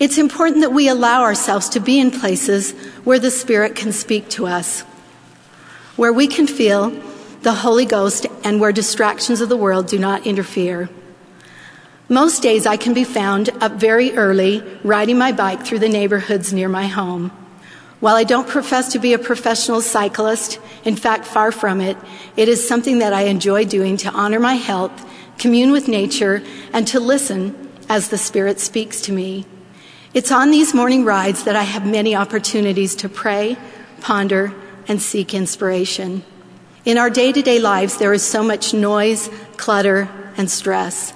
[0.00, 2.72] It's important that we allow ourselves to be in places
[3.04, 4.80] where the Spirit can speak to us,
[5.96, 6.90] where we can feel
[7.42, 10.88] the Holy Ghost and where distractions of the world do not interfere.
[12.08, 16.52] Most days I can be found up very early riding my bike through the neighborhoods
[16.52, 17.30] near my home.
[18.04, 21.96] While I don't profess to be a professional cyclist, in fact, far from it,
[22.36, 24.92] it is something that I enjoy doing to honor my health,
[25.38, 26.42] commune with nature,
[26.74, 29.46] and to listen as the Spirit speaks to me.
[30.12, 33.56] It's on these morning rides that I have many opportunities to pray,
[34.02, 34.52] ponder,
[34.86, 36.24] and seek inspiration.
[36.84, 41.14] In our day to day lives, there is so much noise, clutter, and stress.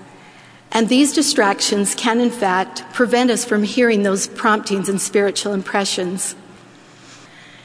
[0.72, 6.34] And these distractions can, in fact, prevent us from hearing those promptings and spiritual impressions.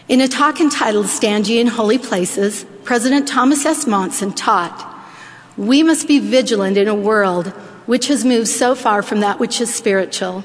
[0.10, 3.88] In a talk entitled Stand Ye in Holy Places, President Thomas S.
[3.88, 5.08] Monson taught,
[5.56, 7.48] We must be vigilant in a world
[7.86, 10.44] which has moved so far from that which is spiritual.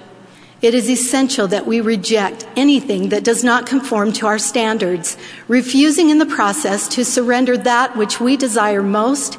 [0.62, 5.16] It is essential that we reject anything that does not conform to our standards,
[5.48, 9.38] refusing in the process to surrender that which we desire most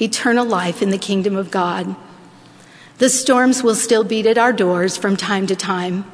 [0.00, 1.94] eternal life in the kingdom of God.
[2.98, 6.10] The storms will still beat at our doors from time to time,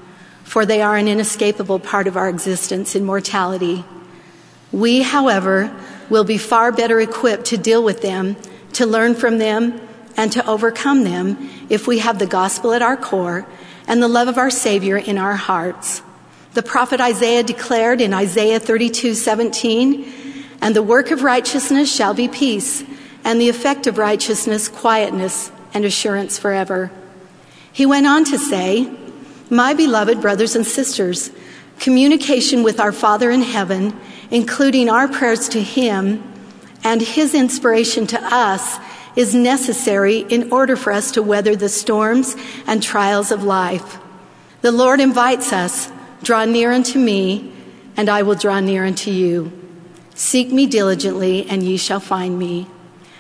[0.46, 3.84] for they are an inescapable part of our existence in mortality.
[4.70, 5.74] We, however,
[6.08, 8.36] will be far better equipped to deal with them,
[8.74, 9.80] to learn from them,
[10.16, 13.44] and to overcome them if we have the gospel at our core
[13.88, 16.00] and the love of our Savior in our hearts.
[16.54, 20.12] The prophet Isaiah declared in Isaiah 32 17,
[20.60, 22.84] and the work of righteousness shall be peace,
[23.24, 26.92] and the effect of righteousness, quietness and assurance forever.
[27.72, 28.88] He went on to say,
[29.48, 31.30] My beloved brothers and sisters,
[31.78, 33.98] communication with our Father in heaven,
[34.30, 36.22] including our prayers to Him
[36.82, 38.78] and His inspiration to us,
[39.14, 42.36] is necessary in order for us to weather the storms
[42.66, 43.98] and trials of life.
[44.62, 45.90] The Lord invites us,
[46.22, 47.52] Draw near unto me,
[47.96, 49.52] and I will draw near unto you.
[50.14, 52.66] Seek me diligently, and ye shall find me.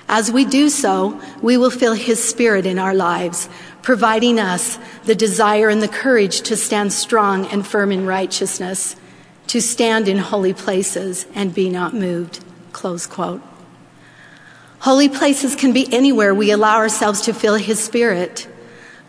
[0.08, 3.48] As we do so, we will feel His Spirit in our lives,
[3.82, 8.96] providing us the desire and the courage to stand strong and firm in righteousness,
[9.48, 12.44] to stand in holy places and be not moved.
[12.72, 13.42] Close quote.
[14.80, 18.46] Holy places can be anywhere we allow ourselves to feel His Spirit.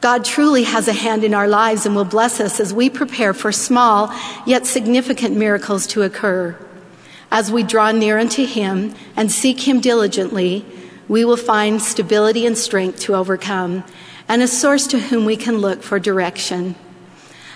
[0.01, 3.33] God truly has a hand in our lives and will bless us as we prepare
[3.33, 4.11] for small
[4.45, 6.57] yet significant miracles to occur.
[7.29, 10.65] As we draw near unto Him and seek Him diligently,
[11.07, 13.83] we will find stability and strength to overcome
[14.27, 16.75] and a source to whom we can look for direction.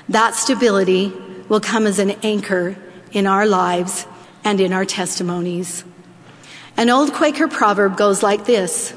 [0.09, 1.13] That stability
[1.49, 2.77] will come as an anchor
[3.11, 4.07] in our lives
[4.43, 5.83] and in our testimonies.
[6.77, 8.93] An old Quaker proverb goes like this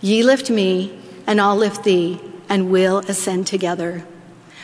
[0.00, 4.04] Ye lift me, and I'll lift thee, and we'll ascend together.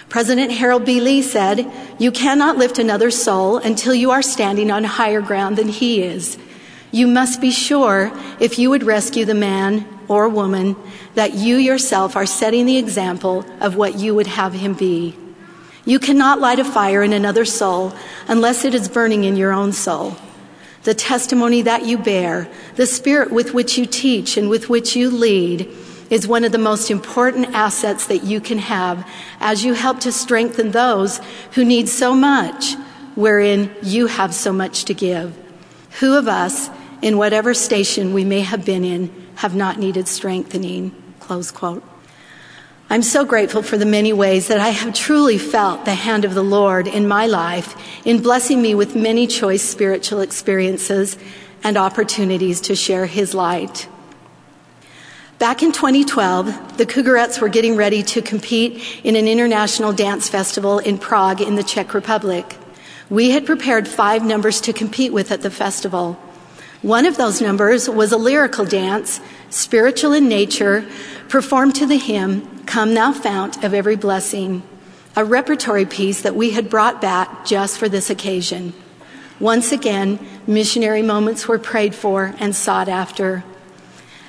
[0.08, 1.00] President Harold B.
[1.00, 5.68] Lee said, You cannot lift another soul until you are standing on higher ground than
[5.68, 6.36] he is.
[6.92, 10.76] You must be sure, if you would rescue the man or woman,
[11.14, 15.16] that you yourself are setting the example of what you would have him be.
[15.84, 17.92] You cannot light a fire in another soul
[18.28, 20.16] unless it is burning in your own soul.
[20.82, 25.10] The testimony that you bear, the spirit with which you teach and with which you
[25.10, 25.68] lead,
[26.10, 30.10] is one of the most important assets that you can have as you help to
[30.10, 31.20] strengthen those
[31.52, 32.74] who need so much,
[33.14, 35.36] wherein you have so much to give.
[36.00, 36.68] Who of us
[37.02, 40.94] in whatever station we may have been in, have not needed strengthening.
[41.20, 41.82] Close quote.
[42.92, 46.34] I'm so grateful for the many ways that I have truly felt the hand of
[46.34, 51.16] the Lord in my life in blessing me with many choice spiritual experiences
[51.62, 53.88] and opportunities to share His light.
[55.38, 60.80] Back in 2012, the Cougarettes were getting ready to compete in an international dance festival
[60.80, 62.56] in Prague in the Czech Republic.
[63.08, 66.20] We had prepared five numbers to compete with at the festival.
[66.82, 69.20] One of those numbers was a lyrical dance,
[69.50, 70.86] spiritual in nature,
[71.28, 74.62] performed to the hymn, Come Thou Fount of Every Blessing,
[75.14, 78.72] a repertory piece that we had brought back just for this occasion.
[79.38, 83.44] Once again, missionary moments were prayed for and sought after.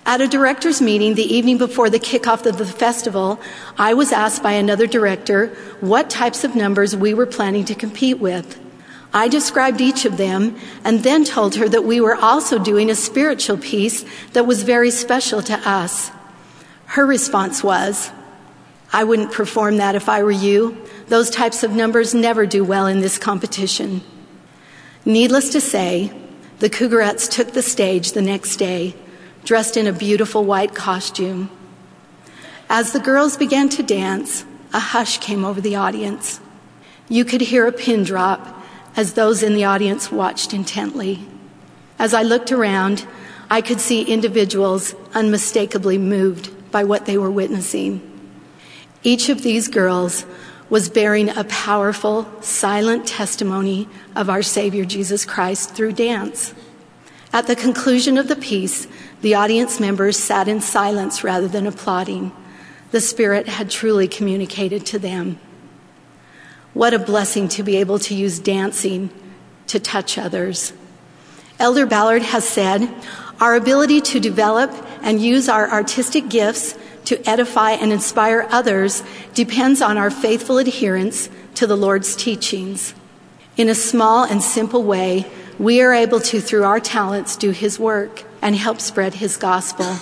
[0.05, 3.39] At a director's meeting the evening before the kickoff of the festival,
[3.77, 8.19] I was asked by another director what types of numbers we were planning to compete
[8.19, 8.61] with.
[9.14, 12.95] I described each of them and then told her that we were also doing a
[12.95, 16.12] spiritual piece that was very special to us.
[16.86, 18.12] Her response was,
[18.93, 20.78] I wouldn't perform that if I were you.
[21.07, 24.01] Those types of numbers never do well in this competition.
[25.03, 26.14] Needless to say,
[26.59, 28.95] the Cougarettes took the stage the next day,
[29.43, 31.49] dressed in a beautiful white costume.
[32.70, 36.39] As the girls began to dance, a hush came over the audience.
[37.09, 38.61] You could hear a pin drop
[38.95, 41.25] as those in the audience watched intently.
[41.97, 43.05] As I looked around,
[43.49, 48.07] I could see individuals unmistakably moved by what they were witnessing.
[49.03, 50.25] Each of these girls
[50.69, 56.53] was bearing a powerful, silent testimony of our Savior Jesus Christ through dance.
[57.33, 58.87] At the conclusion of the piece,
[59.21, 62.31] the audience members sat in silence rather than applauding.
[62.91, 65.39] The Spirit had truly communicated to them.
[66.74, 69.09] What a blessing to be able to use dancing
[69.67, 70.74] to touch others.
[71.59, 72.89] Elder Ballard has said,
[73.39, 79.03] Our ability to develop and use our artistic gifts to edify and inspire others
[79.34, 82.93] depends on our faithful adherence to the Lord's teachings.
[83.57, 85.26] In a small and simple way,
[85.59, 89.97] we are able to, through our talents, do His work and help spread His gospel.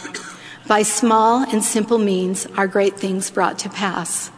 [0.67, 4.29] By small and simple means are great things brought to pass.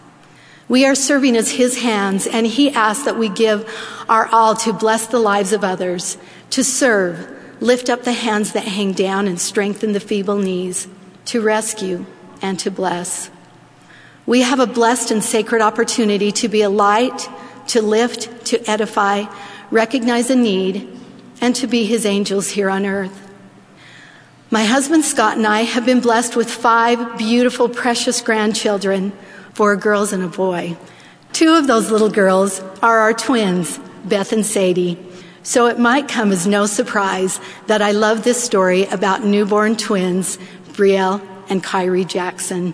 [0.71, 3.69] We are serving as His hands, and He asks that we give
[4.07, 6.17] our all to bless the lives of others,
[6.51, 10.87] to serve, lift up the hands that hang down, and strengthen the feeble knees,
[11.25, 12.05] to rescue,
[12.41, 13.29] and to bless.
[14.25, 17.27] We have a blessed and sacred opportunity to be a light,
[17.67, 19.25] to lift, to edify,
[19.71, 20.87] recognize a need,
[21.41, 23.29] and to be His angels here on earth.
[24.49, 29.11] My husband Scott and I have been blessed with five beautiful, precious grandchildren
[29.53, 30.77] four girls and a boy.
[31.33, 34.97] Two of those little girls are our twins, Beth and Sadie.
[35.43, 40.37] So it might come as no surprise that I love this story about newborn twins,
[40.73, 42.73] Brielle and Kyrie Jackson.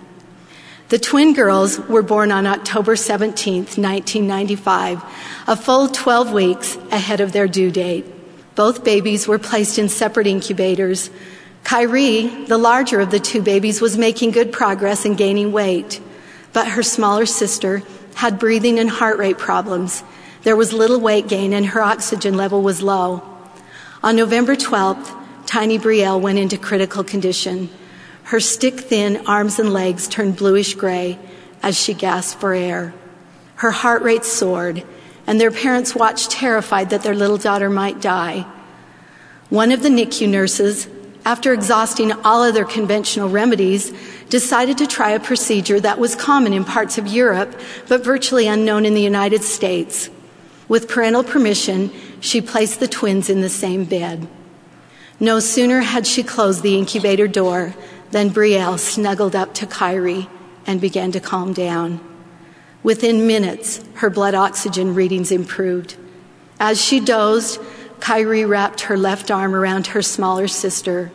[0.90, 5.04] The twin girls were born on October 17, 1995,
[5.48, 8.06] a full 12 weeks ahead of their due date.
[8.56, 11.10] Both babies were placed in separate incubators.
[11.64, 16.02] Kyrie, the larger of the two babies, was making good progress and gaining weight
[16.58, 17.84] but her smaller sister
[18.16, 20.04] had breathing and heart rate problems.
[20.42, 23.22] There was little weight gain and her oxygen level was low.
[24.02, 25.08] On November 12th,
[25.46, 27.70] tiny Brielle went into critical condition.
[28.24, 31.20] Her stick thin arms and legs turned bluish gray
[31.62, 32.92] as she gasped for air.
[33.58, 34.84] Her heart rate soared,
[35.28, 38.48] and their parents watched terrified that their little daughter might die.
[39.50, 40.88] One of the NICU nurses,
[41.24, 43.94] after exhausting all other conventional remedies,
[44.30, 48.86] decided to try a procedure that was common in parts of Europe, but virtually unknown
[48.86, 50.10] in the United States.
[50.68, 54.28] With parental permission, she placed the twins in the same bed.
[55.20, 57.74] No sooner had she closed the incubator door
[58.12, 60.30] than Brielle snuggled up to Kyrie
[60.66, 62.00] and began to calm down.
[62.84, 65.96] Within minutes, her blood oxygen readings improved.
[66.60, 67.60] As she dozed,
[68.00, 71.12] Kyrie wrapped her left arm around her smaller sister.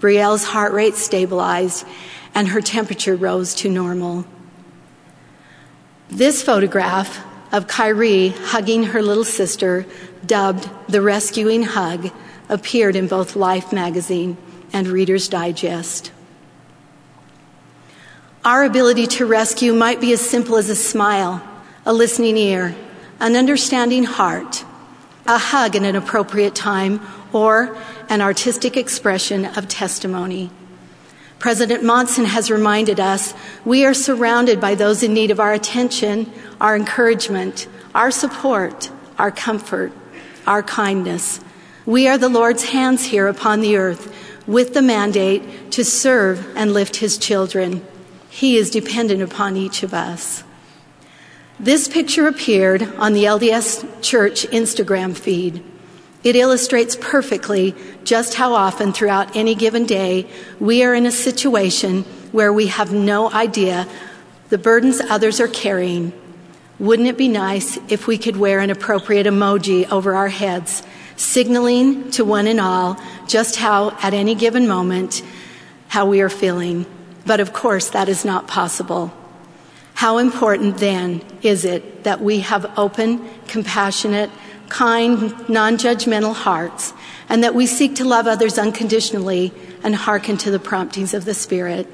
[0.00, 1.86] Brielle's heart rate stabilized
[2.34, 4.24] and her temperature rose to normal.
[6.08, 9.86] This photograph of Kyrie hugging her little sister,
[10.24, 12.10] dubbed the Rescuing Hug,
[12.48, 14.36] appeared in both Life magazine
[14.72, 16.10] and Reader's Digest.
[18.44, 21.46] Our ability to rescue might be as simple as a smile,
[21.86, 22.74] a listening ear,
[23.20, 24.64] an understanding heart,
[25.26, 27.00] a hug at an appropriate time,
[27.32, 27.76] or
[28.08, 30.50] an artistic expression of testimony.
[31.42, 33.34] President Monson has reminded us
[33.64, 37.66] we are surrounded by those in need of our attention, our encouragement,
[37.96, 39.92] our support, our comfort,
[40.46, 41.40] our kindness.
[41.84, 44.14] We are the Lord's hands here upon the earth
[44.46, 47.84] with the mandate to serve and lift his children.
[48.30, 50.44] He is dependent upon each of us.
[51.58, 55.64] This picture appeared on the LDS Church Instagram feed.
[56.24, 60.26] It illustrates perfectly just how often throughout any given day
[60.60, 63.88] we are in a situation where we have no idea
[64.48, 66.12] the burdens others are carrying.
[66.78, 70.82] Wouldn't it be nice if we could wear an appropriate emoji over our heads,
[71.16, 75.22] signaling to one and all just how, at any given moment,
[75.88, 76.86] how we are feeling?
[77.24, 79.12] But of course, that is not possible.
[79.94, 84.30] How important then is it that we have open, compassionate,
[84.72, 86.94] kind, non judgmental hearts,
[87.28, 89.52] and that we seek to love others unconditionally
[89.84, 91.86] and hearken to the promptings of the Spirit?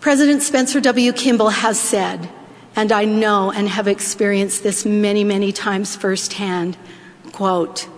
[0.00, 1.12] President Spencer W.
[1.12, 2.30] Kimball has said,
[2.76, 6.76] and I know and have experienced this many, many times firsthand,
[7.32, 7.88] quote,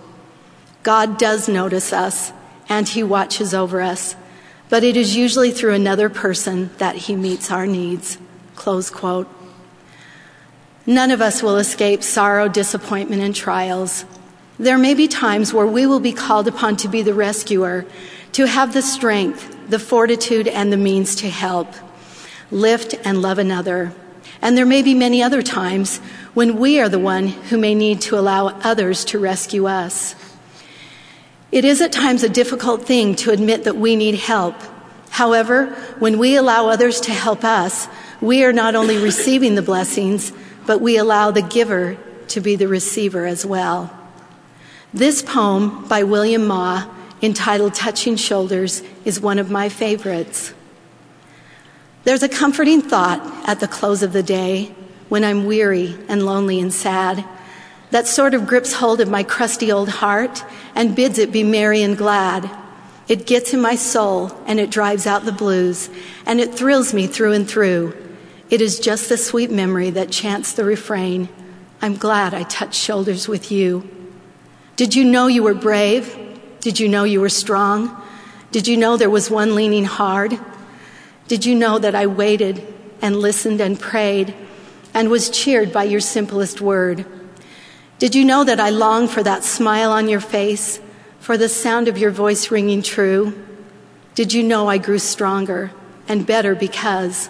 [0.81, 2.31] God does notice us
[2.67, 4.15] and he watches over us,
[4.69, 8.17] but it is usually through another person that he meets our needs.
[8.55, 9.27] Close quote.
[10.89, 14.05] None of us will escape sorrow, disappointment, and trials.
[14.57, 17.85] There may be times where we will be called upon to be the rescuer,
[18.31, 21.71] to have the strength, the fortitude, and the means to help,
[22.49, 23.93] lift, and love another.
[24.41, 25.99] And there may be many other times
[26.33, 30.15] when we are the one who may need to allow others to rescue us.
[31.51, 34.55] It is at times a difficult thing to admit that we need help.
[35.11, 35.67] However,
[35.99, 37.87] when we allow others to help us,
[38.21, 40.33] we are not only receiving the blessings,
[40.69, 41.97] but we allow the giver
[42.27, 43.89] to be the receiver as well.
[44.93, 46.87] This poem by William Ma,
[47.23, 50.53] entitled Touching Shoulders, is one of my favorites.
[52.03, 54.75] There's a comforting thought at the close of the day
[55.07, 57.25] when I'm weary and lonely and sad
[57.89, 60.45] that sort of grips hold of my crusty old heart
[60.75, 62.47] and bids it be merry and glad.
[63.07, 65.89] It gets in my soul and it drives out the blues
[66.27, 68.08] and it thrills me through and through.
[68.49, 71.29] It is just the sweet memory that chants the refrain
[71.81, 73.89] I'm glad I touched shoulders with you.
[74.75, 76.17] Did you know you were brave?
[76.59, 78.01] Did you know you were strong?
[78.51, 80.37] Did you know there was one leaning hard?
[81.29, 82.65] Did you know that I waited
[83.01, 84.33] and listened and prayed
[84.93, 87.05] and was cheered by your simplest word?
[87.97, 90.81] Did you know that I long for that smile on your face,
[91.19, 93.41] for the sound of your voice ringing true?
[94.15, 95.71] Did you know I grew stronger
[96.09, 97.29] and better because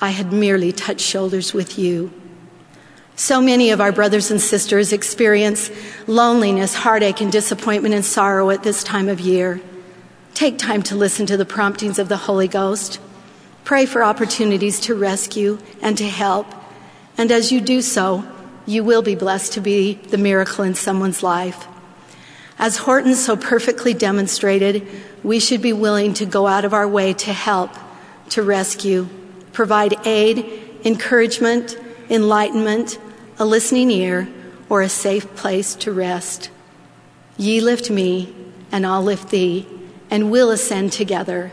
[0.00, 2.12] I had merely touched shoulders with you?
[3.16, 5.72] So many of our brothers and sisters experience
[6.06, 9.60] loneliness, heartache, and disappointment and sorrow at this time of year.
[10.34, 13.00] Take time to listen to the promptings of the Holy Ghost.
[13.64, 16.46] Pray for opportunities to rescue and to help.
[17.16, 18.24] And as you do so,
[18.66, 21.66] you will be blessed to be the miracle in someone's life.
[22.56, 24.86] As Horton so perfectly demonstrated,
[25.24, 27.72] we should be willing to go out of our way to help,
[28.30, 29.08] to rescue,
[29.58, 30.48] provide aid,
[30.84, 31.76] encouragement,
[32.08, 32.96] enlightenment,
[33.40, 34.28] a listening ear,
[34.68, 36.48] or a safe place to rest.
[37.36, 38.32] Ye lift me,
[38.70, 39.66] and I'll lift thee,
[40.12, 41.50] and we'll ascend together.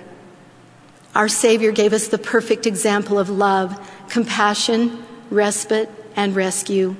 [1.16, 3.76] Our Savior gave us the perfect example of love,
[4.08, 6.95] compassion, respite, and rescue.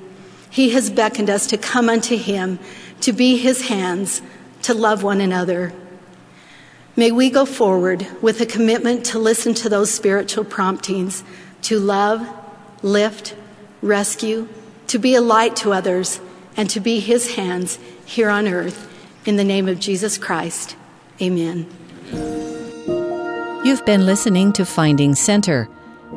[0.50, 2.58] He has beckoned us to come unto Him,
[3.02, 4.24] to be His hands,
[4.64, 5.72] to love one another.
[6.98, 11.26] May we go forward with a commitment to listen to those spiritual promptings,
[11.64, 12.26] to love,
[12.84, 13.36] lift,
[13.82, 14.48] rescue,
[14.88, 16.22] to be a light to others,
[16.56, 18.90] and to be His hands here on earth.
[19.26, 20.78] In the name of Jesus Christ,
[21.22, 21.68] amen.
[23.66, 25.68] You've been listening to Finding Center.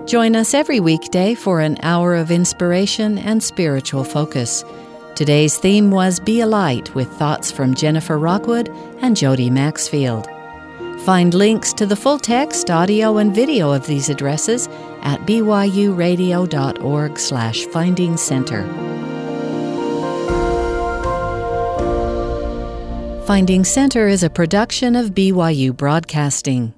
[0.04, 4.64] Join us every weekday for an hour of inspiration and spiritual focus.
[5.16, 8.68] Today's theme was Be a Light with thoughts from Jennifer Rockwood
[9.00, 10.28] and Jody Maxfield.
[11.08, 14.68] Find links to the full text, audio, and video of these addresses
[15.00, 18.62] at byuradio.org slash finding center.
[23.24, 26.74] Finding Center is a production of BYU Broadcasting.